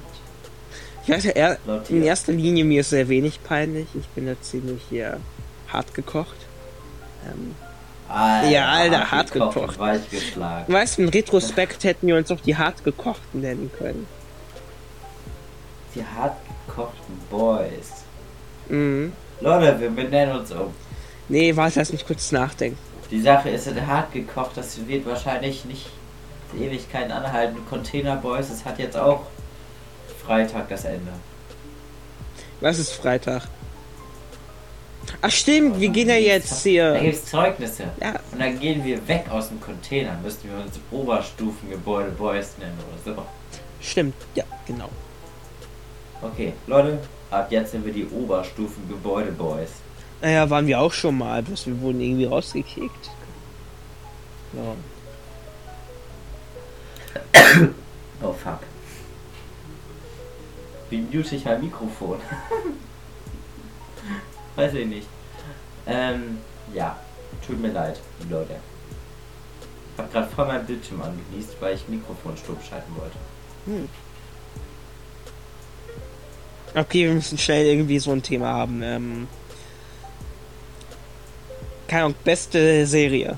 [1.02, 1.58] Ich weiß ja, er,
[1.88, 3.88] in erster Linie mir ist sehr wenig peinlich.
[3.98, 5.18] Ich bin da ziemlich hier
[5.72, 6.36] hart gekocht.
[7.26, 7.56] Ähm,
[8.08, 9.54] Alter, ja, Alter, hart gekocht.
[9.54, 9.78] gekocht.
[10.68, 14.06] Weißt du, im Retrospekt hätten wir uns auch die hart gekochten nennen können.
[15.96, 16.36] Die hart
[16.70, 18.04] gekochten Boys.
[18.68, 19.12] Mhm.
[19.40, 20.72] Leute, wir benennen uns um.
[21.28, 22.78] Nee, warte, lass mich kurz nachdenken.
[23.10, 25.86] Die Sache ist, hart gekocht, das wird wahrscheinlich nicht
[26.56, 27.58] Ewigkeiten anhalten.
[27.68, 29.26] Container Boys, das hat jetzt auch
[30.24, 31.12] Freitag das Ende.
[32.60, 33.48] Was ist Freitag?
[35.22, 36.92] Ach stimmt, wir gehen ja jetzt hier.
[36.92, 37.84] Da gibt es Zeugnisse.
[38.00, 38.14] Ja.
[38.30, 40.16] Und dann gehen wir weg aus dem Container.
[40.22, 43.22] Müssten wir uns Oberstufengebäude Boys nennen oder so.
[43.80, 44.90] Stimmt, ja, genau.
[46.22, 46.98] Okay, Leute,
[47.30, 49.70] ab jetzt sind wir die Oberstufengebäude Boys.
[50.20, 53.10] Naja, waren wir auch schon mal, bloß wir wurden irgendwie rausgekickt.
[54.52, 54.74] Ja.
[58.22, 58.60] oh fuck.
[60.90, 62.18] Wie mute ich mein Mikrofon?
[64.56, 65.06] Weiß ich nicht.
[65.86, 66.38] Ähm,
[66.74, 66.98] ja.
[67.46, 68.56] Tut mir leid, Leute.
[69.94, 73.16] Ich habe gerade voll mein Bildschirm angenießt, weil ich Mikrofon stumm schalten wollte.
[73.66, 73.88] Hm.
[76.74, 78.82] Okay, wir müssen schnell irgendwie so ein Thema haben.
[78.82, 79.28] Ähm,
[81.88, 83.36] keine Ahnung, beste Serie.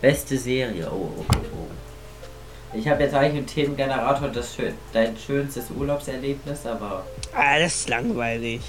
[0.00, 1.36] Beste Serie, oh, oh, oh.
[1.36, 2.76] oh.
[2.76, 7.04] Ich habe jetzt eigentlich einen Themengenerator, das schön, dein schönstes Urlaubserlebnis, aber.
[7.34, 8.62] Ah, das ist langweilig.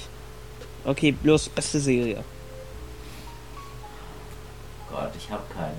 [0.84, 2.22] Okay, bloß beste Serie.
[4.90, 5.74] Gott, ich habe keine.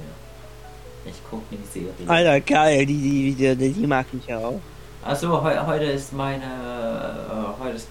[1.05, 1.91] Ich guck nicht Serie.
[2.07, 4.59] Alter, geil, die, die, die, die, die mag mich ja auch.
[5.03, 6.43] Achso, he heute ist meine.
[6.43, 7.87] Äh, heute ist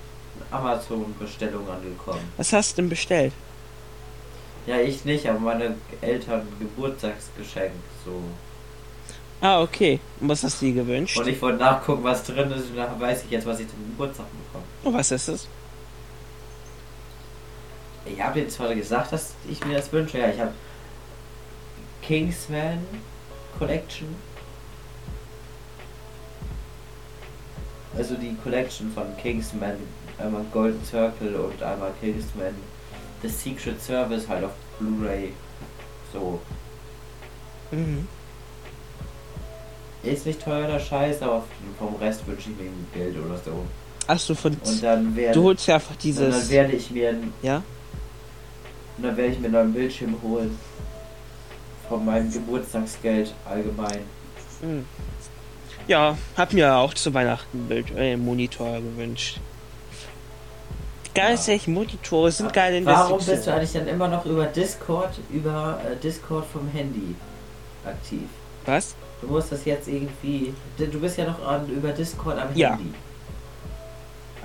[0.50, 2.20] Amazon-Bestellung angekommen.
[2.36, 3.32] Was hast du denn bestellt?
[4.66, 7.72] Ja, ich nicht, aber meine Eltern Geburtstagsgeschenk,
[8.04, 8.22] so
[9.40, 10.00] Ah, okay.
[10.20, 11.16] Und was hast du dir gewünscht?
[11.16, 13.78] Und ich wollte nachgucken, was drin ist und dann weiß ich jetzt, was ich zum
[13.86, 14.64] Geburtstag bekomme.
[14.82, 15.48] Und was ist es?
[18.04, 20.18] Ich habe jetzt zwar gesagt, dass ich mir das wünsche.
[20.18, 20.52] Ja, ich habe
[22.02, 22.84] Kingsman
[23.58, 24.08] Collection.
[27.98, 29.74] Also die Collection von Kingsman,
[30.18, 32.54] einmal Golden Circle und einmal Kingsman
[33.22, 35.32] The Secret Service halt auf Blu-ray.
[36.12, 36.40] So.
[37.72, 38.06] Mhm.
[40.04, 41.44] Ist nicht teuer der Scheiß, aber
[41.76, 43.64] vom Rest wünsche ich mir Geld oder so.
[44.06, 44.56] Achso, von.
[44.64, 46.34] Und dann werde, du holst ja einfach dieses.
[46.34, 47.14] Und dann werde ich mir.
[47.42, 47.56] Ja?
[48.96, 50.56] Und dann werde ich mir einen neuen Bildschirm holen.
[51.88, 54.00] Von meinem Geburtstagsgeld allgemein.
[54.62, 54.84] Mhm.
[55.88, 59.40] Ja, hab mir auch zu Weihnachten einen äh, Monitor gewünscht.
[61.14, 61.56] Ganz ja.
[61.66, 65.96] Monitore sind geil in Warum bist du eigentlich dann immer noch über Discord, über äh,
[65.96, 67.16] Discord vom Handy
[67.84, 68.22] aktiv?
[68.66, 68.94] Was?
[69.20, 70.54] Du musst das jetzt irgendwie.
[70.76, 72.70] Du bist ja noch an, über Discord am ja.
[72.76, 72.92] Handy.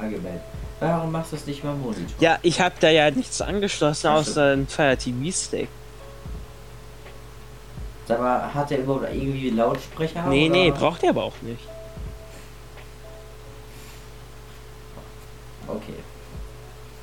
[0.01, 0.39] Allgemein.
[0.79, 2.07] Warum machst du es nicht mal Monitor?
[2.19, 5.69] Ja, ich habe da ja nichts angeschlossen außer ein Fire TV Stick.
[8.07, 10.25] Mal, hat der überhaupt irgendwie Lautsprecher?
[10.27, 10.57] Nee, oder?
[10.57, 11.63] nee, braucht er aber auch nicht.
[15.67, 15.93] Okay.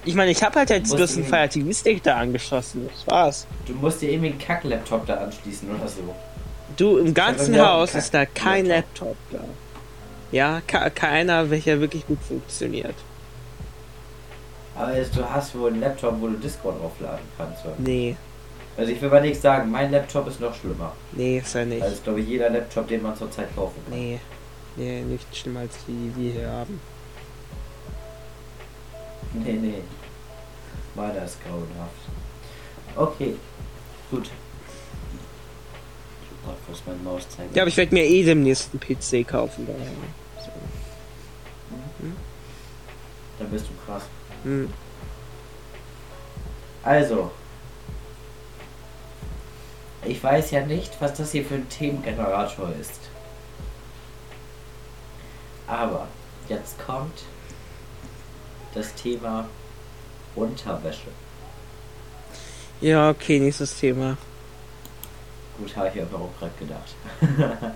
[0.05, 2.89] Ich meine, ich habe halt jetzt bloß einen Fire TV Stick da angeschlossen.
[2.89, 3.47] Das war's.
[3.67, 6.15] Du musst dir irgendwie einen Kack-Laptop da anschließen oder so.
[6.77, 9.17] Du, im ganzen Haus ist da kein Laptop.
[9.31, 9.49] Laptop da.
[10.33, 12.95] Ja, keiner, welcher wirklich gut funktioniert.
[14.77, 17.75] Aber du hast wohl einen Laptop, wo du Discord aufladen kannst, oder?
[17.79, 18.17] Nee.
[18.81, 20.95] Also ich will mal nichts sagen, mein Laptop ist noch schlimmer.
[21.13, 21.83] Nee, ist ja nicht.
[21.83, 23.99] Das ist glaube ich jeder Laptop, den man zurzeit kaufen kann.
[23.99, 24.19] Nee.
[24.75, 26.81] Nee, nicht schlimmer als die, die wir hier haben.
[29.35, 29.83] Nee, nee.
[30.95, 31.93] Meiner ist grauenhaft.
[32.97, 33.35] Okay.
[34.11, 34.31] Gut.
[36.47, 37.51] Gott, wo ist mein Maus zeigen?
[37.53, 39.67] Ja, aber ich werde mir eh demnächst einen PC kaufen.
[39.67, 39.91] Daher.
[40.43, 40.51] So.
[42.07, 42.17] Mhm.
[43.39, 44.05] Dann bist du krass.
[44.43, 44.73] Mhm.
[46.83, 47.31] Also.
[50.05, 53.01] Ich weiß ja nicht, was das hier für ein Themengenerator ist.
[55.67, 56.09] Aber
[56.49, 57.23] jetzt kommt
[58.75, 59.47] das Thema
[60.35, 61.09] Unterwäsche.
[62.81, 64.17] Ja, okay, nächstes Thema.
[65.59, 66.95] Gut, habe ich aber auch gerade gedacht.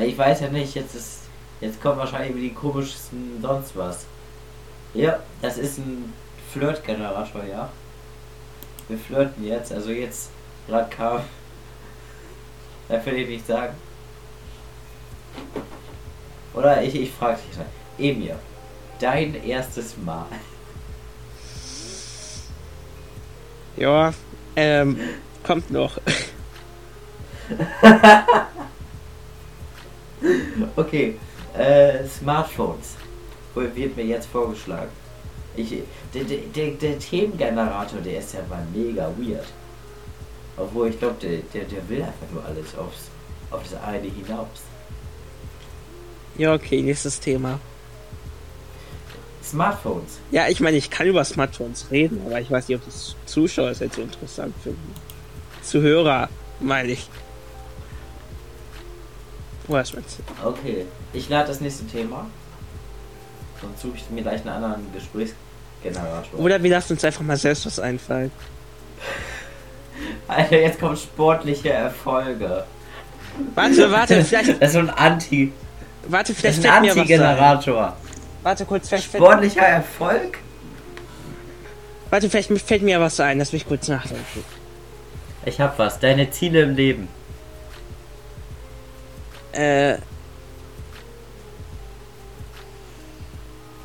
[0.00, 1.20] ich weiß ja nicht, jetzt ist.
[1.60, 4.04] Jetzt kommt wahrscheinlich die komischsten sonst was.
[4.92, 6.12] Ja, das ist ein
[6.52, 7.70] Flirtgenerator, ja.
[8.88, 10.30] Wir flirten jetzt, also jetzt
[10.66, 11.20] gerade kam.
[12.88, 13.74] Da will ich nicht sagen.
[16.54, 17.66] Oder ich, ich frage dich mal.
[17.98, 18.38] Emir,
[19.00, 20.26] dein erstes Mal.
[23.76, 24.14] Ja,
[24.54, 24.98] ähm,
[25.42, 25.98] kommt noch.
[30.76, 31.18] okay,
[31.56, 32.96] äh, Smartphones
[33.54, 34.90] wird mir jetzt vorgeschlagen.
[35.56, 35.74] Ich,
[36.12, 39.46] der, der, der, Themengenerator, der ist ja mal mega weird.
[40.56, 43.10] Obwohl ich glaube, der, der, der will einfach nur alles aufs,
[43.50, 44.48] auf das eine hinaus.
[46.38, 47.60] Ja, okay, nächstes Thema.
[49.42, 50.18] Smartphones.
[50.30, 53.72] Ja, ich meine, ich kann über Smartphones reden, aber ich weiß nicht, ob das Zuschauer
[53.72, 54.94] jetzt so interessant finden.
[55.62, 56.28] Zuhörer,
[56.60, 57.08] meine ich.
[59.68, 60.48] Was meinst du?
[60.48, 62.26] Okay, ich lade das nächste Thema.
[63.60, 66.38] Sonst suche ich mir gleich einen anderen Gesprächsgenerator.
[66.38, 68.30] Oder wir lassen uns einfach mal selbst was einfallen.
[70.28, 72.64] Alter, jetzt kommen sportliche Erfolge.
[73.54, 74.60] Warte, warte, vielleicht.
[74.60, 75.52] Das ist so ein Anti.
[76.08, 77.96] Warte, vielleicht das ist ein Anti-Generator.
[78.42, 80.38] Warte kurz, vielleicht Sportlicher Erfolg?
[82.10, 84.44] Warte, vielleicht fällt mir was ein, lass mich kurz nachdenken.
[85.44, 85.98] Ich hab was.
[85.98, 87.08] Deine Ziele im Leben.
[89.52, 89.98] Äh.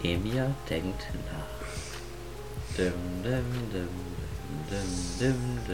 [0.03, 2.77] Emir denkt nach.
[2.77, 2.93] Dim,
[3.23, 3.89] dim, dim,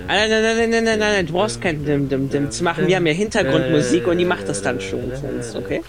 [0.07, 2.87] Nein, nein, nein, nein, nein, nein, du brauchst kein Dim, Dim, Dim zu machen.
[2.87, 5.83] Wir haben ja Hintergrundmusik und die macht das dann schon für uns, okay?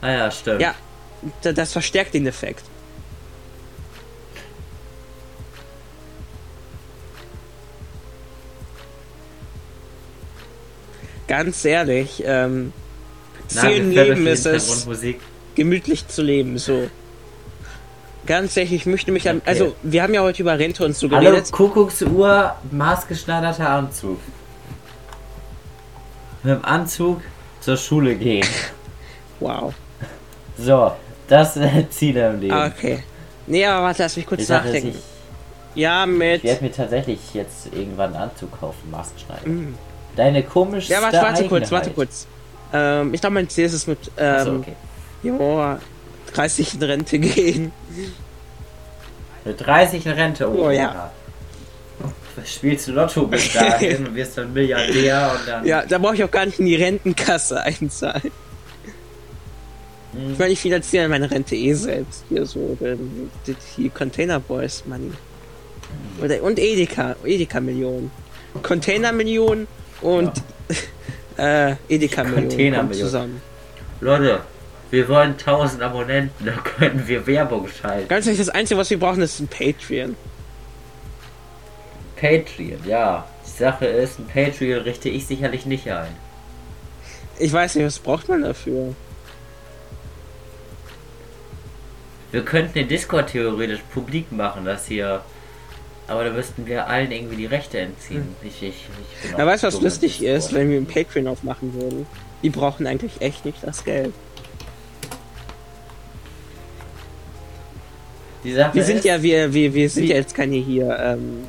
[0.00, 0.60] Ah ja, stimmt.
[0.60, 0.74] Ja,
[1.42, 2.64] das verstärkt den Effekt.
[11.26, 12.72] Ganz ehrlich, ähm,
[13.48, 14.86] Ziel im Leben ist es,
[15.54, 16.90] gemütlich zu leben, so.
[18.26, 19.40] Ganz ehrlich, ich möchte mich okay.
[19.44, 21.32] Also, wir haben ja heute über Rente und so geredet.
[21.32, 24.18] Hallo, Kuckucksuhr, maßgeschneiderter Anzug.
[26.42, 27.20] Mit dem Anzug
[27.60, 28.46] zur Schule gehen.
[29.40, 29.74] wow.
[30.56, 30.92] So,
[31.28, 32.54] das sind Ziele im Leben.
[32.54, 33.02] Okay.
[33.46, 34.88] Nee, aber warte, lass mich kurz nachdenken.
[35.74, 36.36] Ich, ja, mit.
[36.36, 39.46] Ich werde mir tatsächlich jetzt irgendwann einen Anzug kaufen, maßgeschneidert.
[39.46, 39.74] Mm.
[40.16, 40.92] Deine komische.
[40.92, 42.26] Ja, warte, warte kurz, warte kurz.
[42.72, 44.72] Ähm, ich glaube, mein Ziel ist es mit ähm, so, okay.
[45.22, 45.76] jo,
[46.34, 47.72] 30 in Rente gehen.
[49.44, 50.48] Mit 30 in Rente?
[50.48, 51.10] Oh, oh ja.
[52.44, 55.64] Spielst du Lotto bis dahin und wirst dann Milliardär und dann.
[55.64, 58.32] Ja, da brauche ich auch gar nicht in die Rentenkasse einzahlen.
[60.12, 60.32] Hm.
[60.32, 62.24] Ich meine, ich finanziere meine Rente eh selbst.
[62.28, 62.76] Hier so,
[63.46, 65.12] die, die Container Boys Money.
[66.22, 68.10] Oder, und Edeka, Edeka Millionen.
[68.62, 69.66] Container Millionen
[70.00, 70.32] und
[71.36, 71.68] ja.
[71.70, 73.40] äh, Edeka Millionen zusammen.
[74.00, 74.40] Leute,
[74.94, 78.08] wir wollen 1000 Abonnenten, da können wir Werbung schalten.
[78.08, 80.16] Ganz ehrlich, das Einzige, was wir brauchen, ist ein Patreon.
[82.16, 83.26] Patreon, ja.
[83.44, 86.14] Die Sache ist, ein Patreon richte ich sicherlich nicht ein.
[87.38, 88.94] Ich weiß nicht, was braucht man dafür?
[92.30, 95.22] Wir könnten den Discord theoretisch publik machen, dass hier
[96.06, 98.36] aber da müssten wir allen irgendwie die Rechte entziehen.
[98.40, 98.48] Hm.
[98.48, 98.86] Ich, ich,
[99.22, 102.06] ich ja, weißt du, was lustig ist, wenn wir ein Patreon aufmachen würden?
[102.42, 104.12] Die brauchen eigentlich echt nicht das Geld.
[108.44, 111.48] Wir sind ist, ja, wir, wir, wir sind ja jetzt keine hier ähm,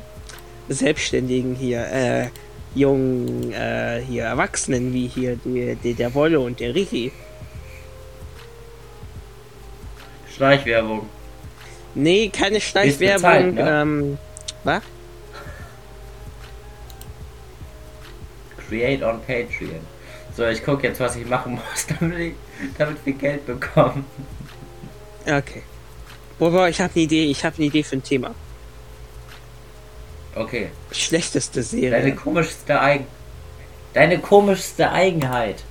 [0.68, 2.28] Selbstständigen hier, äh,
[2.74, 7.12] jungen äh, hier Erwachsenen wie hier die, die, der Wolle und der Ricky.
[10.34, 11.08] Schleichwerbung.
[11.94, 13.54] Nee, keine Schleichwerbung.
[13.54, 13.80] Ne?
[13.82, 14.18] ähm,
[14.64, 14.82] was?
[18.68, 19.80] Create on Patreon.
[20.36, 22.32] So, ich gucke jetzt, was ich machen muss, damit, ich,
[22.76, 24.04] damit wir Geld bekommen.
[25.24, 25.62] Okay.
[26.38, 28.34] Boah, ich habe eine Idee, ich habe eine Idee für ein Thema.
[30.34, 30.70] Okay.
[30.92, 31.90] Schlechteste Serie.
[31.90, 33.06] Deine komischste Eigen
[33.96, 35.64] Deine komischste Eigenheit.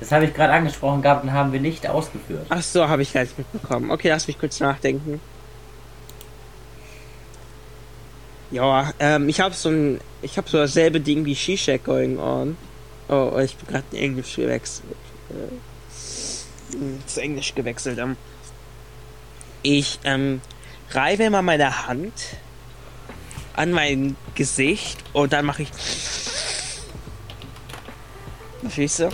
[0.00, 2.44] Das habe ich gerade angesprochen gehabt und haben wir nicht ausgeführt.
[2.50, 3.90] Ach so, habe ich gleich mitbekommen.
[3.90, 5.18] Okay, lass mich kurz nachdenken.
[8.50, 12.58] Ja, ähm, ich habe so ein, ich habe so dasselbe Ding wie Shishak going on.
[13.08, 14.84] Oh, oh ich bin gerade in Englisch gewechselt.
[15.30, 17.98] Äh, zu Englisch gewechselt.
[17.98, 18.18] Ähm,
[19.62, 20.40] ich ähm,
[20.90, 22.12] reibe immer meine Hand
[23.54, 25.68] an mein Gesicht und dann mache ich.
[28.60, 29.10] Verstehst du?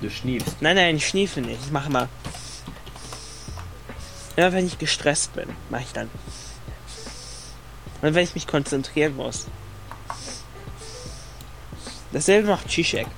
[0.00, 0.56] Du schniefst.
[0.60, 1.60] Nein, nein, ich schniefe nicht.
[1.64, 2.08] Ich mache mal.
[4.36, 6.08] Immer wenn ich gestresst bin, mache ich dann.
[8.02, 9.46] Und wenn ich mich konzentrieren muss.
[12.12, 13.08] Dasselbe macht Zizek.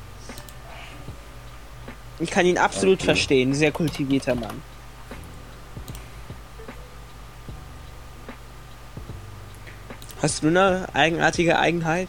[2.19, 3.05] Ich kann ihn absolut okay.
[3.05, 3.55] verstehen.
[3.55, 4.63] Sehr kultivierter Mann.
[10.23, 12.09] Hast du eine eigenartige Eigenheit?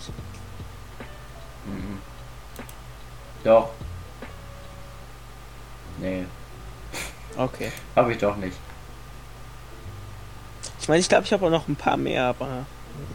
[1.66, 2.00] Mhm.
[3.44, 3.70] Doch.
[5.98, 6.26] Nee.
[7.38, 7.72] Okay.
[7.96, 8.58] Hab ich doch nicht.
[10.82, 12.66] Ich meine, ich glaube, ich habe auch noch ein paar mehr, aber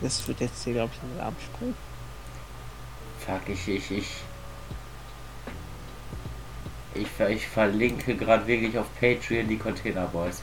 [0.01, 1.75] das wird jetzt hier, glaube ich, in den Absprung.
[3.27, 4.09] Fuck, ich, ich, ich.
[6.95, 10.43] Ich, ich verlinke gerade wirklich auf Patreon die Container Boys.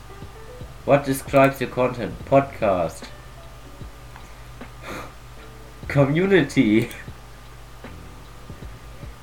[0.86, 2.13] What describes your content?
[2.26, 3.08] Podcast.
[5.88, 6.89] Community.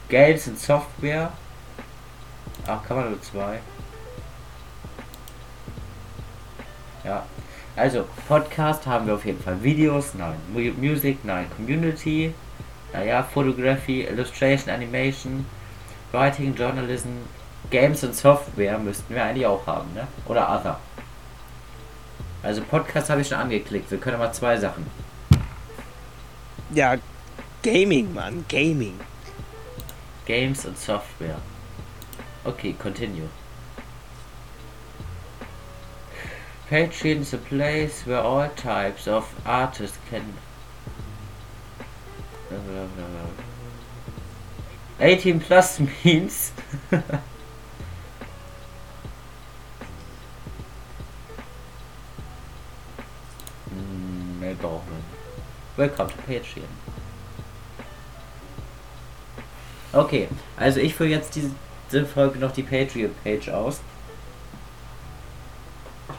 [0.09, 1.33] Games und Software.
[2.67, 3.61] Ach, kann man nur zwei.
[7.05, 7.25] Ja,
[7.77, 9.63] also, Podcast haben wir auf jeden Fall.
[9.63, 10.35] Videos, nein.
[10.53, 11.47] Music, nein.
[11.57, 12.35] Community,
[12.93, 15.47] naja, Photography, Illustration, Animation,
[16.13, 17.09] Writing, Journalism,
[17.71, 20.07] Games und Software müssten wir eigentlich auch haben, ne?
[20.27, 20.79] Oder Other.
[22.43, 23.91] Also Podcast habe ich schon angeklickt.
[23.91, 24.87] Wir können mal zwei Sachen.
[26.73, 26.97] Ja,
[27.63, 29.01] Gaming, Mann, Gaming.
[30.25, 31.41] Games and Software.
[32.47, 33.29] Okay, continue.
[36.71, 40.35] Patreon is a place where all types of artists can...
[45.01, 46.53] 18 plus means...
[55.81, 56.69] Welcome to Patreon.
[59.95, 63.81] Okay, also ich führe jetzt diese Folge noch die Patreon-Page aus.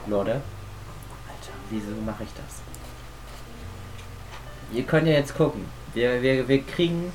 [0.07, 0.31] Leute.
[0.31, 2.63] Alter, wieso mache ich das?
[4.73, 5.67] Ihr könnt ja jetzt gucken.
[5.93, 7.13] Wir, wir, wir kriegen.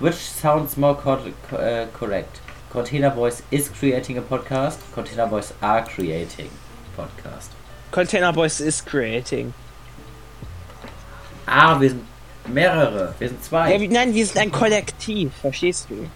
[0.00, 2.42] Which sounds more co uh, correct?
[2.70, 4.80] Container Boys is creating a podcast.
[4.92, 6.50] Container Boys are creating
[6.94, 7.52] podcast.
[7.90, 9.54] Container Boys is creating.
[11.46, 12.02] Ah, wir sind
[12.46, 13.14] mehrere.
[13.18, 13.76] Wir sind zwei.
[13.76, 15.32] Ja, nein, wir sind ein Kollektiv.
[15.40, 16.08] Verstehst du?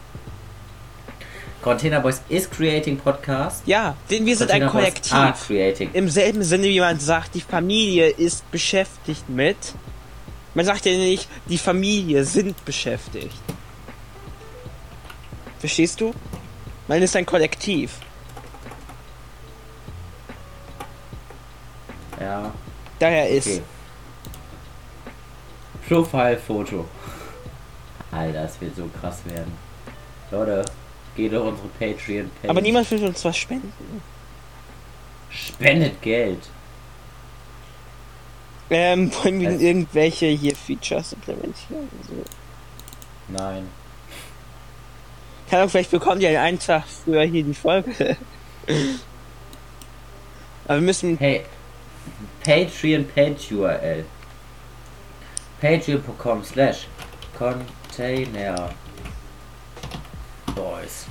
[1.63, 3.63] Container Boys is creating Podcast.
[3.67, 5.11] Ja, denn wir sind Container ein Kollektiv.
[5.11, 5.91] Boys are creating.
[5.93, 9.57] Im selben Sinne, wie man sagt, die Familie ist beschäftigt mit
[10.59, 13.37] Man sagt ja nicht, die Familie sind beschäftigt.
[15.61, 16.13] Verstehst du?
[16.89, 17.93] Man ist ein Kollektiv.
[22.21, 22.53] Ja.
[22.99, 23.47] Daher ist.
[23.47, 23.63] Okay.
[25.89, 26.87] Profile-Foto.
[28.11, 29.53] Alter, das wird so krass werden.
[30.31, 30.65] Leute,
[31.17, 32.49] geht auf unsere Patreon-Page.
[32.49, 33.73] Aber niemand will uns was spenden.
[35.31, 36.41] Spendet Geld.
[38.71, 41.89] Ähm, wollen wir also, irgendwelche hier Features implementieren?
[42.03, 42.23] Also.
[43.29, 43.69] Nein.
[45.49, 48.17] Kann auch vielleicht bekommen die einen Tag früher hier die Folge.
[50.67, 51.17] Aber wir müssen.
[51.17, 51.47] Hey,
[52.45, 54.05] Patreon Page URL.
[55.61, 56.87] Patreon.com slash
[57.37, 58.71] Container
[60.55, 61.07] Boys.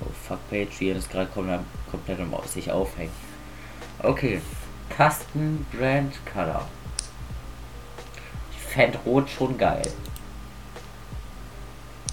[0.00, 1.28] Oh fuck, Patreon ist gerade
[1.90, 3.12] komplett um sich aufhängen.
[4.02, 4.40] Okay.
[4.96, 6.68] Custom Brand Color.
[8.52, 9.90] Ich fände Rot schon geil.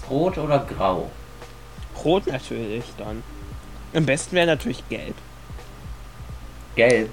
[0.08, 1.10] Rot oder Grau?
[2.04, 3.22] Rot natürlich dann.
[3.92, 5.16] Am besten wäre natürlich Gelb.
[6.76, 7.10] Gelb?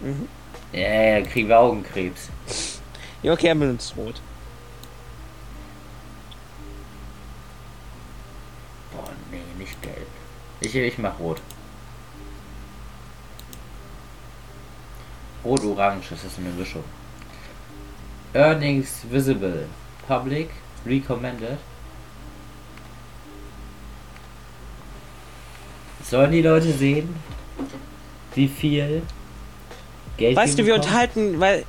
[0.00, 0.28] Mhm.
[0.72, 2.28] Ja, yeah, kriegen wir Augenkrebs.
[3.22, 4.20] Ja, okay, er benutzt Rot.
[8.92, 10.06] Boah, nee, nicht Gelb.
[10.60, 11.40] Ich, ich mach Rot.
[15.44, 16.84] Rot-Orange, das ist eine Mischung.
[18.34, 19.66] Earnings visible.
[20.06, 20.50] Public.
[20.84, 21.58] Recommended.
[26.02, 27.16] Sollen die Leute sehen,
[28.34, 29.02] wie viel
[30.16, 31.64] Geld Weißt du, wir unterhalten, weil.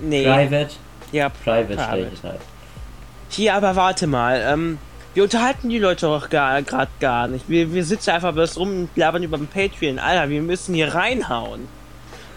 [0.00, 0.24] Nee.
[0.24, 0.70] Private?
[1.12, 2.22] Ja, Private, Private.
[2.22, 2.40] Halt.
[3.28, 4.42] Hier, aber warte mal.
[4.46, 4.78] Ähm,
[5.14, 6.64] wir unterhalten die Leute doch gerade
[7.00, 7.48] gar nicht.
[7.48, 9.98] Wir, wir sitzen einfach bloß rum und labern über den Patreon.
[9.98, 11.68] Alter, wir müssen hier reinhauen.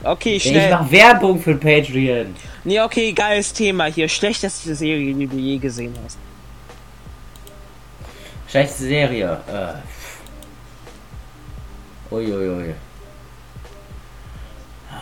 [0.03, 0.65] Okay, schnell.
[0.65, 2.35] Ich mach Werbung für Patreon.
[2.63, 4.09] Nee, okay, geiles Thema hier.
[4.09, 6.17] Schlechteste Serie, die du je gesehen hast.
[8.47, 9.37] Schlechteste Serie.
[9.47, 9.73] Äh.
[12.13, 12.49] Uiuiui.
[12.49, 12.75] Ui, ui.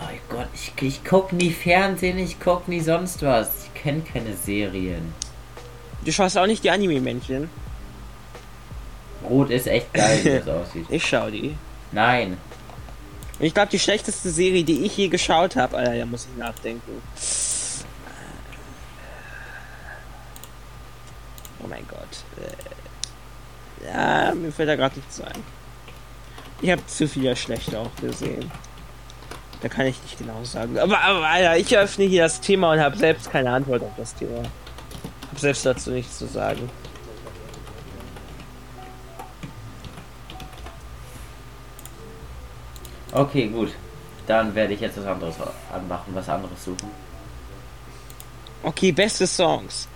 [0.02, 3.66] Oh Gott, ich, ich guck nie Fernsehen, ich guck nie sonst was.
[3.66, 5.14] Ich kenne keine Serien.
[6.04, 7.50] Du schaust auch nicht die Anime-Männchen?
[9.30, 10.86] Rot ist echt geil, wie das aussieht.
[10.90, 11.56] Ich schau die.
[11.92, 12.38] Nein.
[13.40, 17.02] Ich glaube, die schlechteste Serie, die ich je geschaut habe, Alter, da muss ich nachdenken.
[21.64, 22.24] Oh mein Gott.
[22.40, 25.44] Äh, ja, mir fällt da gerade nichts ein.
[26.62, 28.52] Ich habe zu viele schlechte auch gesehen.
[29.62, 30.78] Da kann ich nicht genau sagen.
[30.80, 34.16] Aber, aber Alter, ich öffne hier das Thema und habe selbst keine Antwort auf das
[34.16, 34.42] Thema.
[35.30, 36.70] Hab selbst dazu nichts zu sagen.
[43.12, 43.72] Okay, gut.
[44.26, 45.36] Dann werde ich jetzt was anderes
[45.72, 46.90] anmachen, was anderes suchen.
[48.64, 49.88] Okay, beste Songs.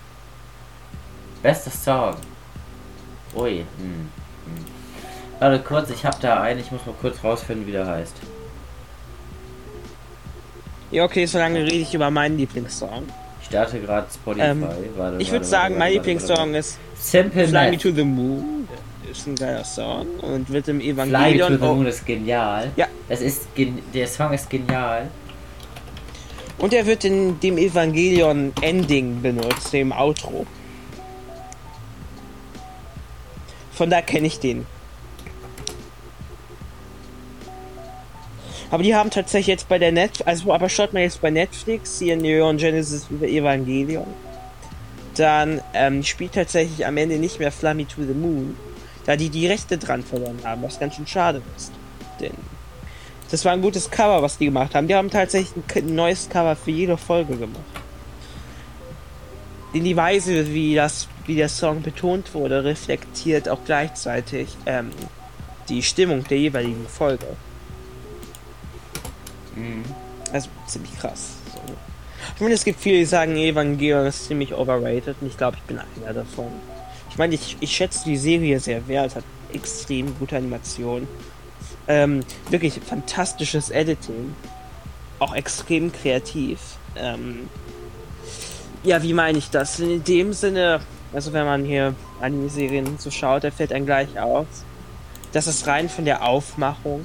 [1.42, 2.16] Bester Song.
[3.34, 3.58] Ui.
[3.58, 3.66] Hm.
[3.78, 4.10] Hm.
[5.38, 6.60] Warte kurz, ich habe da einen.
[6.60, 8.14] Ich muss mal kurz rausfinden, wie der heißt.
[10.90, 13.04] Ja, okay, so lange rede ich über meinen Lieblingssong.
[13.40, 14.46] Ich starte gerade Spotify.
[14.46, 18.68] Ähm, warte, ich würde sagen, warte, mein Lieblingssong ist Simple Fly Me to the Moon.
[19.10, 21.48] Ist ein geiler Song und wird im Evangelion.
[21.48, 22.70] Fly Me to the Moon ist genial.
[22.76, 22.86] Ja.
[23.08, 23.48] Das ist
[23.94, 25.08] der Song ist genial.
[26.58, 30.46] Und er wird in dem Evangelion Ending benutzt, dem Outro.
[33.72, 34.66] Von da kenne ich den.
[38.70, 41.98] Aber die haben tatsächlich jetzt bei der Net, also aber schaut mal jetzt bei Netflix
[41.98, 44.06] hier Neon Genesis Evangelion.
[45.14, 48.56] Dann ähm, spielt tatsächlich am Ende nicht mehr Fly Me to the Moon,
[49.06, 51.72] da die die Rechte dran verloren haben, was ganz schön schade ist.
[52.20, 52.34] Denn
[53.30, 54.88] das war ein gutes Cover, was die gemacht haben.
[54.88, 57.62] Die haben tatsächlich ein neues Cover für jede Folge gemacht.
[59.72, 64.90] In die Weise, wie das, wie der Song betont wurde, reflektiert auch gleichzeitig ähm,
[65.68, 67.26] die Stimmung der jeweiligen Folge.
[69.56, 69.84] Mhm.
[70.32, 71.34] Also ziemlich krass.
[71.52, 71.60] So.
[72.34, 75.62] Ich meine, es gibt viele, die sagen, Evangelion ist ziemlich overrated und ich glaube, ich
[75.62, 76.48] bin einer davon.
[77.10, 81.08] Ich meine, ich, ich schätze die Serie sehr wert, hat extrem gute Animation.
[81.88, 82.20] Ähm,
[82.50, 84.34] wirklich fantastisches Editing.
[85.18, 86.58] Auch extrem kreativ.
[86.96, 87.48] Ähm,
[88.82, 89.80] ja, wie meine ich das?
[89.80, 90.80] In dem Sinne,
[91.12, 94.46] also wenn man hier Anime-Serien so schaut, da fällt einem gleich auf,
[95.32, 97.04] dass es rein von der Aufmachung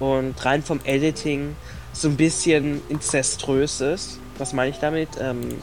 [0.00, 1.56] und rein vom Editing
[1.92, 4.18] so ein bisschen inzeströs ist.
[4.38, 5.10] Was meine ich damit?
[5.20, 5.56] Ähm,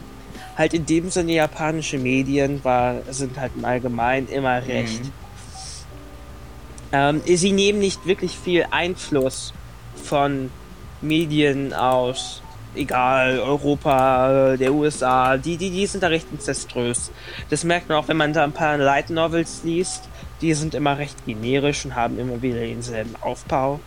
[0.57, 5.03] halt in dem Sinne japanische Medien war, sind halt im Allgemeinen immer recht.
[5.03, 5.11] Mhm.
[6.93, 9.53] Ähm, sie nehmen nicht wirklich viel Einfluss
[9.95, 10.51] von
[11.01, 12.41] Medien aus,
[12.75, 17.11] egal, Europa, der USA, die, die, die sind da recht inzeströs.
[17.49, 20.03] Das merkt man auch, wenn man da ein paar Light Novels liest.
[20.41, 23.79] Die sind immer recht generisch und haben immer wieder denselben Aufbau.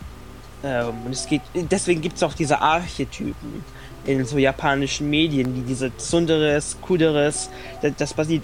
[0.65, 3.63] Ähm, und es geht, deswegen gibt es auch diese Archetypen
[4.05, 7.49] in so japanischen Medien, wie diese Tsunderes, Kuderes,
[7.81, 8.43] das, das basiert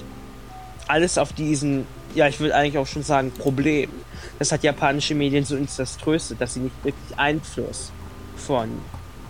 [0.88, 3.90] alles auf diesen, ja, ich würde eigentlich auch schon sagen, Problem.
[4.38, 7.92] Das hat japanische Medien so inzeströs, dass sie nicht wirklich Einfluss
[8.36, 8.70] von,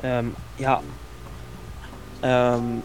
[0.04, 0.82] ähm, ja,
[2.24, 2.84] ähm,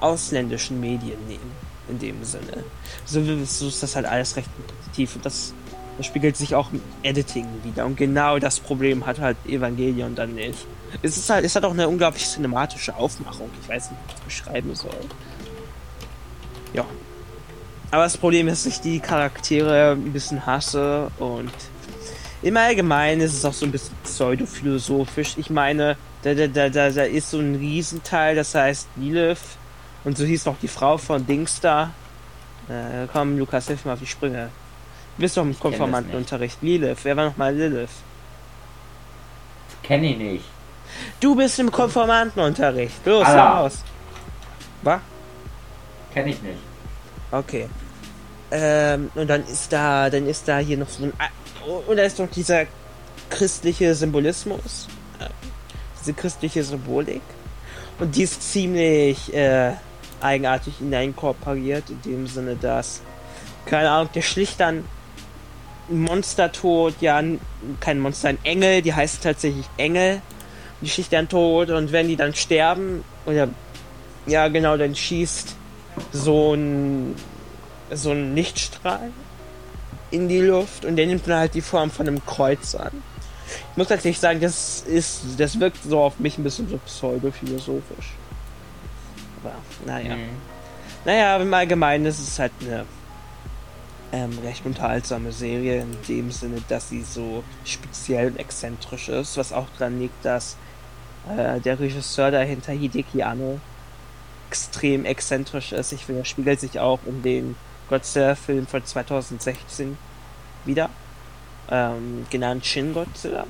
[0.00, 1.52] ausländischen Medien nehmen,
[1.88, 2.64] in dem Sinne.
[3.06, 5.54] So, so ist das halt alles recht repetitiv und das,
[5.96, 7.86] das spiegelt sich auch im Editing wieder.
[7.86, 10.66] Und genau das Problem hat halt Evangelion dann nicht.
[11.02, 13.50] Es ist halt, es hat auch eine unglaublich cinematische Aufmachung.
[13.62, 14.90] Ich weiß nicht, wie ich das beschreiben soll.
[16.72, 16.84] Ja.
[17.90, 21.52] Aber das Problem ist, dass ich die Charaktere ein bisschen hasse und
[22.42, 25.34] im Allgemeinen ist es auch so ein bisschen pseudophilosophisch.
[25.38, 29.56] Ich meine, da, da, da, da, ist so ein Riesenteil, das heißt Lilith.
[30.04, 31.92] Und so hieß auch die Frau von Dings da.
[32.68, 34.50] Äh, komm, Lukas, hilf mir auf die Sprünge.
[35.16, 36.58] Du bist doch im Konformantenunterricht.
[36.62, 37.88] Lilith, wer war nochmal Lilith?
[39.82, 40.44] Kenn ich nicht.
[41.20, 43.04] Du bist im Konformantenunterricht.
[43.06, 43.60] Los, Allah.
[43.60, 43.78] raus.
[44.82, 45.00] Was?
[46.12, 46.58] Kenn ich nicht.
[47.30, 47.68] Okay.
[48.50, 51.12] Ähm, und dann ist da, dann ist da hier noch so ein,
[51.86, 52.64] und da ist noch dieser
[53.30, 54.86] christliche Symbolismus,
[55.18, 55.28] äh,
[56.00, 57.22] diese christliche Symbolik.
[57.98, 59.72] Und die ist ziemlich äh,
[60.20, 63.00] eigenartig hineinkorporiert, in dem Sinne, dass,
[63.64, 64.84] keine Ahnung, der schlicht dann
[65.88, 67.22] Monstertod, ja,
[67.80, 70.20] kein Monster, ein Engel, die heißt tatsächlich Engel,
[70.80, 73.48] die schlicht dann tot und wenn die dann sterben, oder,
[74.26, 75.54] ja, genau, dann schießt
[76.12, 77.14] so ein,
[77.92, 79.10] so ein Lichtstrahl
[80.10, 83.02] in die Luft und der nimmt dann halt die Form von einem Kreuz an.
[83.70, 88.14] Ich muss tatsächlich sagen, das ist, das wirkt so auf mich ein bisschen so pseudophilosophisch.
[89.42, 90.16] Aber, naja.
[90.16, 90.28] Mhm.
[91.04, 92.84] Naja, im Allgemeinen ist es halt eine
[94.12, 99.52] ähm, recht unterhaltsame Serie in dem Sinne, dass sie so speziell und exzentrisch ist, was
[99.52, 100.56] auch daran liegt, dass
[101.28, 103.60] äh, der Regisseur dahinter Hideki Anno
[104.48, 105.92] extrem exzentrisch ist.
[105.92, 107.56] Ich finde, er spiegelt sich auch in den
[107.88, 109.98] Godzilla-Film von 2016
[110.64, 110.90] wieder,
[111.70, 113.44] ähm, genannt Shin Godzilla.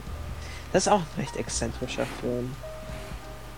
[0.73, 2.55] Das ist auch ein recht exzentrischer Film.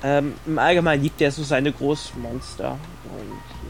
[0.03, 2.73] Ähm, Im Allgemeinen liebt er so seine Großmonster.
[2.73, 3.68] Und, ähm,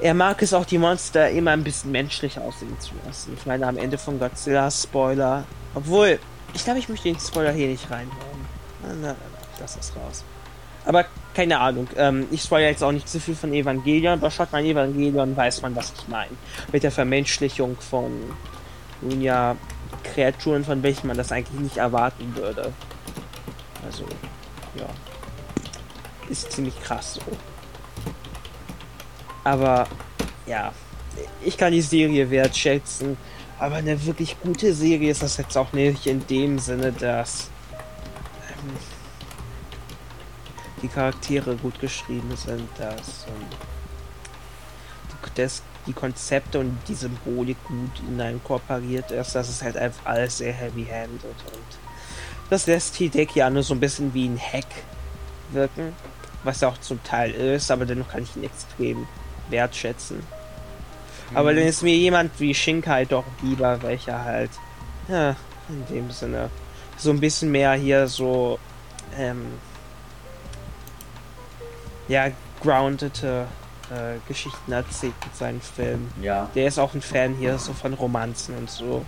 [0.00, 3.34] er mag es auch, die Monster immer ein bisschen menschlich aussehen zu lassen.
[3.36, 5.44] Ich meine, am Ende von Godzilla, Spoiler.
[5.74, 6.18] Obwohl,
[6.54, 8.46] ich glaube, ich möchte den Spoiler hier nicht reinhauen.
[8.82, 9.16] Na, na, na,
[9.60, 10.24] lass das raus.
[10.84, 11.88] Aber keine Ahnung.
[11.96, 15.62] Ähm, ich spoilere jetzt auch nicht zu viel von Evangelion, aber schaut mal Evangelion, weiß
[15.62, 16.30] man, was ich meine.
[16.72, 18.10] Mit der Vermenschlichung von,
[19.02, 19.56] nun ja,
[20.02, 22.72] Kreaturen, von welchen man das eigentlich nicht erwarten würde.
[23.84, 24.04] Also,
[24.74, 24.86] ja.
[26.30, 27.22] Ist ziemlich krass so.
[29.48, 29.86] Aber,
[30.46, 30.72] ja.
[31.42, 33.16] Ich kann die Serie wertschätzen.
[33.58, 37.48] Aber eine wirklich gute Serie ist das jetzt auch nicht in dem Sinne, dass.
[38.50, 38.76] Ähm,
[40.82, 43.46] die Charaktere gut geschrieben sind, dass ähm,
[45.34, 50.52] das, die Konzepte und die Symbolik gut inkorporiert ist, das ist halt einfach alles sehr
[50.52, 51.78] heavy-handed und
[52.50, 54.66] das lässt Hideki nur so ein bisschen wie ein Hack
[55.50, 55.94] wirken,
[56.44, 59.06] was ja auch zum Teil ist, aber dennoch kann ich ihn extrem
[59.50, 60.18] wertschätzen.
[60.18, 61.36] Mhm.
[61.36, 64.50] Aber dann ist mir jemand wie Shinkai doch lieber, welcher halt,
[65.08, 65.36] ja,
[65.68, 66.50] in dem Sinne,
[66.96, 68.58] so ein bisschen mehr hier so,
[69.16, 69.46] ähm,
[72.08, 72.30] ja,
[72.60, 73.46] groundete
[73.90, 76.12] äh, Geschichten erzählt mit seinen Filmen.
[76.22, 76.48] Ja.
[76.54, 79.04] Der ist auch ein Fan hier so von Romanzen und so.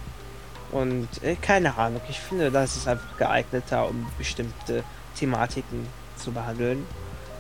[0.70, 4.84] Und äh, keine Ahnung, ich finde, das ist einfach geeigneter, um bestimmte
[5.16, 5.86] Thematiken
[6.16, 6.86] zu behandeln,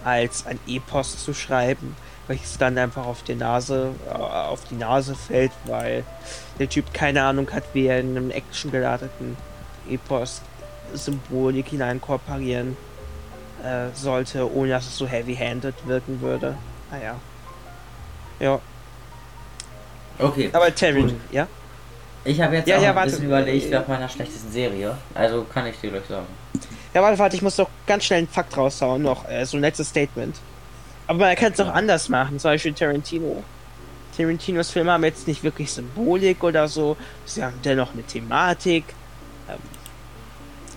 [0.04, 1.96] als ein Epos zu schreiben,
[2.26, 6.04] welches dann einfach auf die Nase, äh, auf die Nase fällt, weil
[6.58, 9.36] der Typ keine Ahnung hat, wie er in einem actiongeladeten
[9.88, 10.42] Epos
[10.92, 12.76] Symbolik hineinkorporieren
[13.64, 16.56] äh, sollte, ohne dass es so heavy-handed wirken würde.
[16.90, 17.12] Naja.
[18.40, 18.60] Ah, ja.
[20.18, 20.50] Okay.
[20.52, 21.46] Aber Terry, ja?
[22.24, 24.96] Ich habe jetzt ja, auch ja, ein warte, bisschen überlegt nach meiner schlechtesten Serie.
[25.14, 26.26] Also kann ich dir gleich sagen.
[26.92, 29.60] Ja, warte, warte, ich muss doch ganz schnell einen Fakt raushauen, noch äh, so ein
[29.60, 30.36] letztes Statement.
[31.06, 31.66] Aber man kann es ja.
[31.66, 33.42] auch anders machen, zum Beispiel Tarantino.
[34.16, 38.84] Tarantinos Filme haben jetzt nicht wirklich Symbolik oder so, sie haben dennoch eine Thematik.
[39.48, 39.58] Ähm,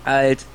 [0.06, 0.46] halt,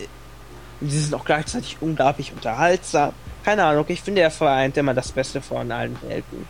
[0.80, 3.12] und sie sind auch gleichzeitig unglaublich unterhaltsam.
[3.44, 6.46] Keine Ahnung, ich finde, er vereint immer das Beste von allen Welten.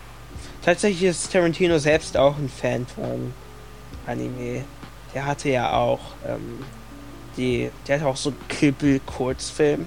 [0.65, 3.33] Tatsächlich ist Tarantino selbst auch ein Fan von
[4.09, 4.65] Anime.
[5.15, 6.65] Der hatte ja auch ähm,
[7.37, 9.87] die, der hat auch so einen Kribbel-Kurzfilm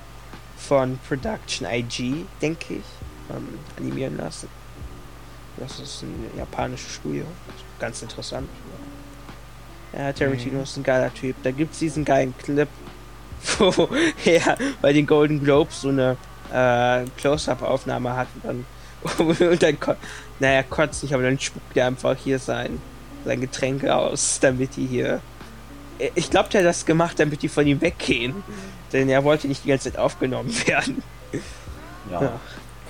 [0.57, 2.84] von Production IG, denke ich,
[3.30, 4.47] ähm, animieren lassen.
[5.57, 7.26] Das ist ein japanisches Studio.
[7.80, 8.47] Ganz interessant.
[9.93, 10.63] Ja, Tarantino mhm.
[10.63, 11.36] ist ein geiler Typ.
[11.43, 12.69] Da gibt es diesen geilen Clip,
[13.59, 13.89] wo
[14.24, 16.15] er bei den Golden Globes so eine
[16.53, 18.65] äh, Close-Up-Aufnahme hat und
[19.17, 19.78] dann, und dann
[20.39, 22.82] naja, kotzt nicht, aber dann spuckt er einfach hier sein,
[23.26, 25.22] sein Getränk aus, damit die hier.
[26.15, 28.43] Ich glaube, der hat das gemacht, damit die von ihm weggehen.
[28.91, 31.03] Denn er wollte nicht die ganze Zeit aufgenommen werden.
[32.09, 32.39] Ja,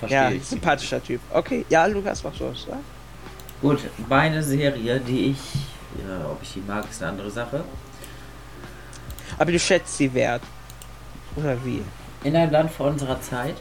[0.08, 0.30] ja.
[0.30, 1.20] ja sympathischer Typ.
[1.32, 2.72] Okay, ja, Lukas, was sollst du
[3.60, 3.78] Gut,
[4.08, 5.38] meine Serie, die ich,
[6.04, 7.62] ja, ob ich die mag, ist eine andere Sache.
[9.38, 10.42] Aber du schätzt sie wert.
[11.36, 11.82] Oder wie?
[12.24, 13.54] In einem Land vor unserer Zeit.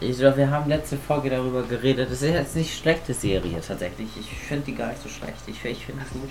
[0.00, 2.10] Ich glaube, wir haben letzte Folge darüber geredet.
[2.10, 4.08] Das ist jetzt nicht schlechte Serie tatsächlich.
[4.18, 5.38] Ich finde die gar nicht so schlecht.
[5.46, 6.30] Ich, ich finde sie gut.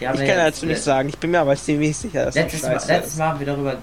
[0.00, 1.08] Ich kann dazu nicht sagen.
[1.08, 3.76] Ich bin mir aber ziemlich sicher, dass letztes, Mal, letztes Mal haben wir darüber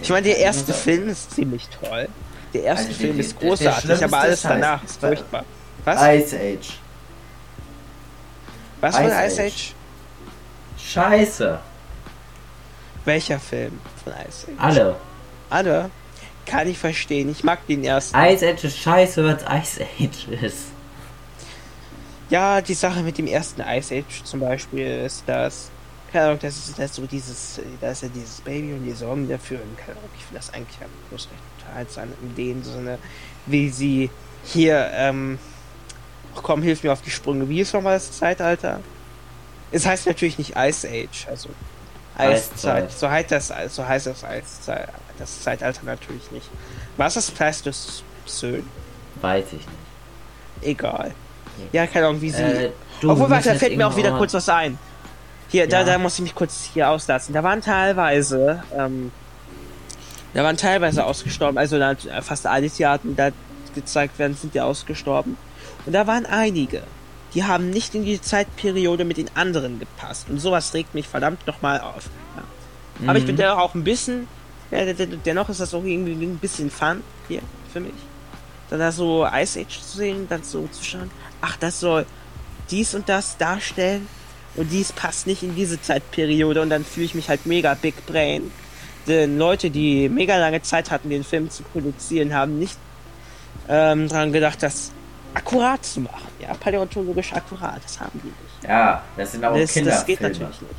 [0.00, 2.08] ich meine, der erste Film ist ziemlich toll.
[2.54, 5.44] Der erste also Film die, ist großartig, aber alles danach ist furchtbar.
[5.84, 6.02] Was?
[6.02, 6.78] Ice Age.
[8.80, 9.74] Was für Ice Age?
[10.78, 11.58] Scheiße.
[13.04, 14.58] Welcher Film von Ice Age?
[14.58, 14.96] Alle.
[15.50, 15.90] Alle?
[16.50, 17.30] Kann ich verstehen.
[17.30, 18.18] Ich mag den ersten.
[18.18, 20.64] Ice Age ist scheiße, was Ice Age ist.
[22.28, 25.70] Ja, die Sache mit dem ersten Ice Age zum Beispiel ist, dass
[26.10, 29.28] keine Ahnung, das ist, das so dieses, da ist ja dieses Baby und die Sorgen
[29.28, 29.60] dafür.
[29.62, 32.98] Und keine Ahnung, ich finde das eigentlich ja bloß recht unterhaltsam in dem Sinne,
[33.46, 34.10] wie sie
[34.44, 35.38] hier, ähm,
[36.34, 37.48] ach komm, hilf mir auf die Sprünge.
[37.48, 38.80] Wie ist nochmal das Zeitalter?
[39.70, 41.48] Es heißt natürlich nicht Ice Age, also
[42.20, 42.92] Eiszeit.
[42.92, 46.48] So heißt das, so heißt das Eiszeit, das Zeitalter natürlich nicht.
[46.96, 48.64] Was ist Pleistozän?
[49.20, 49.68] Weiß ich nicht.
[50.62, 51.12] Egal.
[51.72, 52.42] Ja, keine Ahnung, wie sie.
[52.42, 52.70] Äh,
[53.02, 54.78] Obwohl, warte, da fällt mir auch wieder kurz was ein.
[55.48, 55.68] Hier, ja.
[55.68, 57.34] da, da muss ich mich kurz hier auslassen.
[57.34, 59.10] Da waren teilweise, ähm,
[60.32, 63.30] da waren teilweise ausgestorben, also da, fast alle Theater, die da
[63.74, 65.36] gezeigt werden, sind ja ausgestorben.
[65.86, 66.82] Und da waren einige,
[67.34, 70.28] die haben nicht in die Zeitperiode mit den anderen gepasst.
[70.28, 72.08] Und sowas regt mich verdammt nochmal auf.
[72.36, 72.42] Ja.
[72.98, 73.08] Mhm.
[73.08, 73.40] Aber ich bin mhm.
[73.40, 74.26] dennoch auch ein bisschen,
[74.70, 77.94] ja, dennoch ist das auch irgendwie ein bisschen Fun hier für mich.
[78.68, 81.10] Dann da so Ice Age zu sehen, dann so zu schauen,
[81.40, 82.06] ach, das soll
[82.70, 84.06] dies und das darstellen
[84.56, 88.06] und dies passt nicht in diese Zeitperiode und dann fühle ich mich halt mega Big
[88.06, 88.50] Brain.
[89.06, 92.76] Denn Leute, die mega lange Zeit hatten, den Film zu produzieren, haben nicht
[93.68, 94.92] ähm, daran gedacht, das
[95.34, 96.28] akkurat zu machen.
[96.40, 98.68] Ja, paläontologisch akkurat, das haben die nicht.
[98.68, 99.96] Ja, das sind auch das, Kinderfilme.
[99.96, 100.74] Das geht natürlich nicht.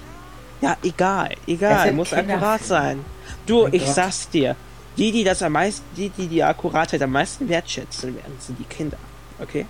[0.62, 3.04] Ja, egal, egal, muss akkurat sein.
[3.46, 3.96] Du, ich Gott.
[3.96, 4.56] sag's dir,
[4.98, 8.66] die, die das am meisten, die, die die Akkuratheit am meisten wertschätzen werden, sind die
[8.66, 8.98] Kinder.
[9.40, 9.66] Okay?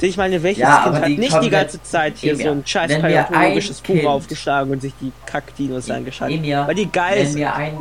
[0.00, 3.80] Ich meine, welches ja, Kind hat nicht die ganze Zeit hier so ein scheiß paläontologisches
[3.80, 6.30] Buch aufgeschlagen und sich die Kackdinos angeschaut?
[6.30, 7.40] Weil die geil nenn sind.
[7.40, 7.78] Mir ein,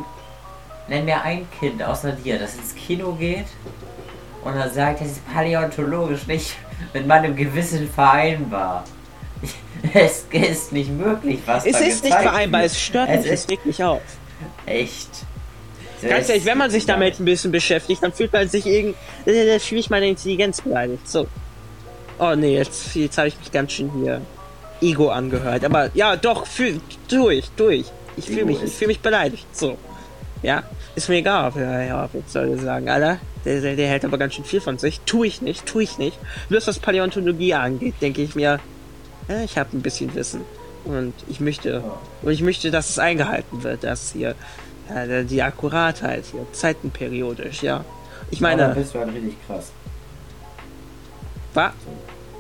[0.88, 3.48] nenn mir ein Kind außer dir, das ins Kino geht
[4.44, 6.56] und dann sagt, das ist paläontologisch nicht
[6.94, 8.84] mit meinem Gewissen vereinbar.
[9.94, 12.72] Es ist nicht möglich, was Es ist nicht vereinbar, wird.
[12.72, 14.02] es stört es mich, es regt mich auf.
[14.66, 15.10] Echt?
[16.02, 19.60] Ganz ehrlich, wenn man sich damit ein bisschen beschäftigt, dann fühlt man sich irgendwie, da
[19.60, 21.08] fühle ich meine Intelligenz beleidigt.
[21.08, 21.28] So.
[22.20, 24.22] Oh nee, jetzt, jetzt habe ich mich ganz schön hier
[24.82, 25.66] Ego angehört.
[25.66, 27.86] Aber ja, doch, fühl, durch, durch.
[28.16, 29.46] Ich fühle mich, ich fühle mich beleidigt.
[29.56, 29.78] So.
[30.42, 30.64] Ja,
[30.96, 34.06] ist mir egal, ob er, ja, jetzt soll ich sagen, Alter, der, der, der, hält
[34.06, 35.02] aber ganz schön viel von sich.
[35.02, 36.18] Tu ich nicht, tu ich nicht.
[36.50, 38.60] Bloß was Paläontologie angeht, denke ich mir,
[39.28, 40.42] ja, ich habe ein bisschen Wissen.
[40.86, 41.84] Und ich möchte,
[42.22, 44.36] und ich möchte, dass es eingehalten wird, dass hier
[44.90, 47.86] ja, die Akkuratheit hier, zeitenperiodisch, ja.
[48.32, 48.66] Ich meine.
[48.66, 49.72] Aber bist du halt richtig krass.
[51.54, 51.72] Was?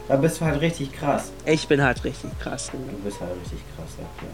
[0.07, 1.31] Da bist du halt richtig krass.
[1.45, 2.69] Ich bin halt richtig krass.
[2.71, 2.91] Genau.
[2.91, 4.31] Du bist halt richtig krass, ja klar.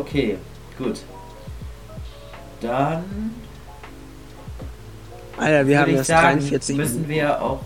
[0.00, 0.38] Okay,
[0.78, 1.00] gut.
[2.60, 3.34] Dann.
[5.38, 7.08] Alter, wir haben jetzt 43 müssen Minuten.
[7.08, 7.60] wir auch.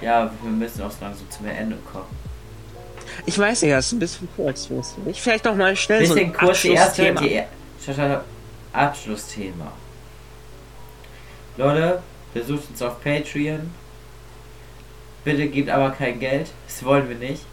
[0.00, 2.06] Ja, wir müssen auch langsam zum Ende kommen.
[3.26, 5.20] Ich weiß nicht, das ist ein bisschen kurz, findest du nicht?
[5.20, 7.20] Vielleicht noch mal schnell bisschen so ein kurz Abschlussthema.
[7.20, 9.72] Die erste, die Abschlussthema.
[11.56, 13.70] Leute, besucht uns auf Patreon.
[15.24, 16.50] Bitte gebt aber kein Geld.
[16.66, 17.44] Das wollen wir nicht.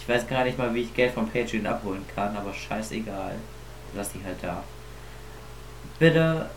[0.00, 3.36] Ich weiß gar nicht mal, wie ich Geld von Patreon abholen kann, aber scheißegal.
[3.94, 4.62] Lass die halt da.
[5.98, 6.50] Bitte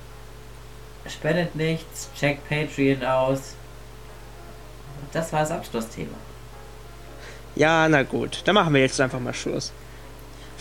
[1.08, 3.56] spendet nichts, checkt Patreon aus.
[5.12, 6.16] Das war das Abschlussthema.
[7.56, 8.41] Ja, na gut.
[8.45, 9.72] Dann machen wir jetzt einfach mal Schluss.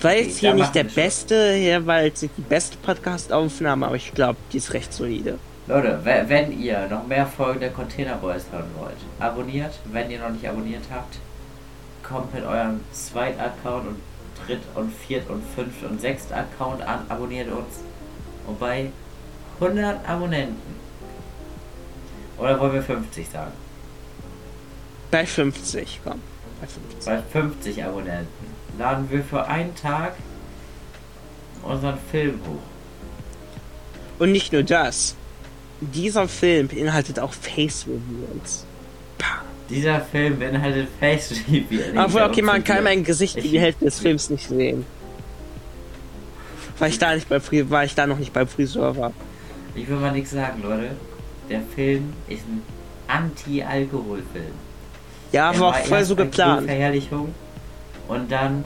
[0.03, 3.97] War jetzt okay, hier nicht der beste, hier war jetzt nicht die beste Podcast-Aufnahme, aber
[3.97, 5.39] ich glaube, die ist recht solide.
[5.69, 9.73] Leute, wenn ihr noch mehr Folgen der Container Boys hören wollt, abonniert.
[9.85, 11.19] Wenn ihr noch nicht abonniert habt,
[12.03, 13.97] kommt mit eurem zweiten Account und
[14.45, 17.81] Dritt- und Viert- und Fünft- und Sechst Account an, abonniert uns.
[18.47, 18.91] Und bei
[19.63, 20.83] 100 Abonnenten.
[22.39, 23.53] Oder wollen wir 50 sagen?
[25.11, 26.21] Bei 50, komm.
[26.61, 27.05] Bei 50.
[27.05, 28.47] Bei 50 Abonnenten
[28.79, 30.15] laden wir für einen Tag
[31.63, 32.63] unseren Film hoch.
[34.19, 35.15] Und nicht nur das.
[35.81, 38.65] Dieser Film beinhaltet auch Face Reveals.
[39.69, 41.97] Dieser Film beinhaltet Face Reveals.
[41.97, 44.85] Obwohl, okay, man kann mein Gesicht in die Hälfte des Films nicht sehen.
[46.79, 47.41] Weil ich da nicht bei
[47.71, 49.13] weil ich da noch nicht bei Friseur war.
[49.75, 50.97] Ich will mal nichts sagen, Leute.
[51.49, 52.63] Der Film ist ein
[53.09, 54.55] Anti-Alkohol-Film.
[55.33, 56.67] Ja, war auch voll so geplant.
[56.67, 57.35] Verherrlichung
[58.09, 58.65] und dann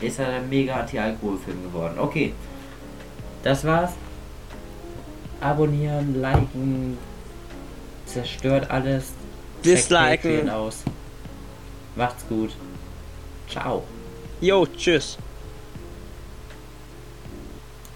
[0.00, 1.98] ist er ein mega Anti-Alkohol-Film geworden.
[1.98, 2.32] Okay,
[3.42, 3.92] das war's.
[5.40, 6.98] Abonnieren, liken,
[8.06, 9.12] zerstört alles.
[9.64, 10.48] Disliken.
[10.48, 10.84] aus.
[11.96, 12.50] Macht's gut.
[13.48, 13.82] Ciao.
[14.40, 15.18] Jo, tschüss.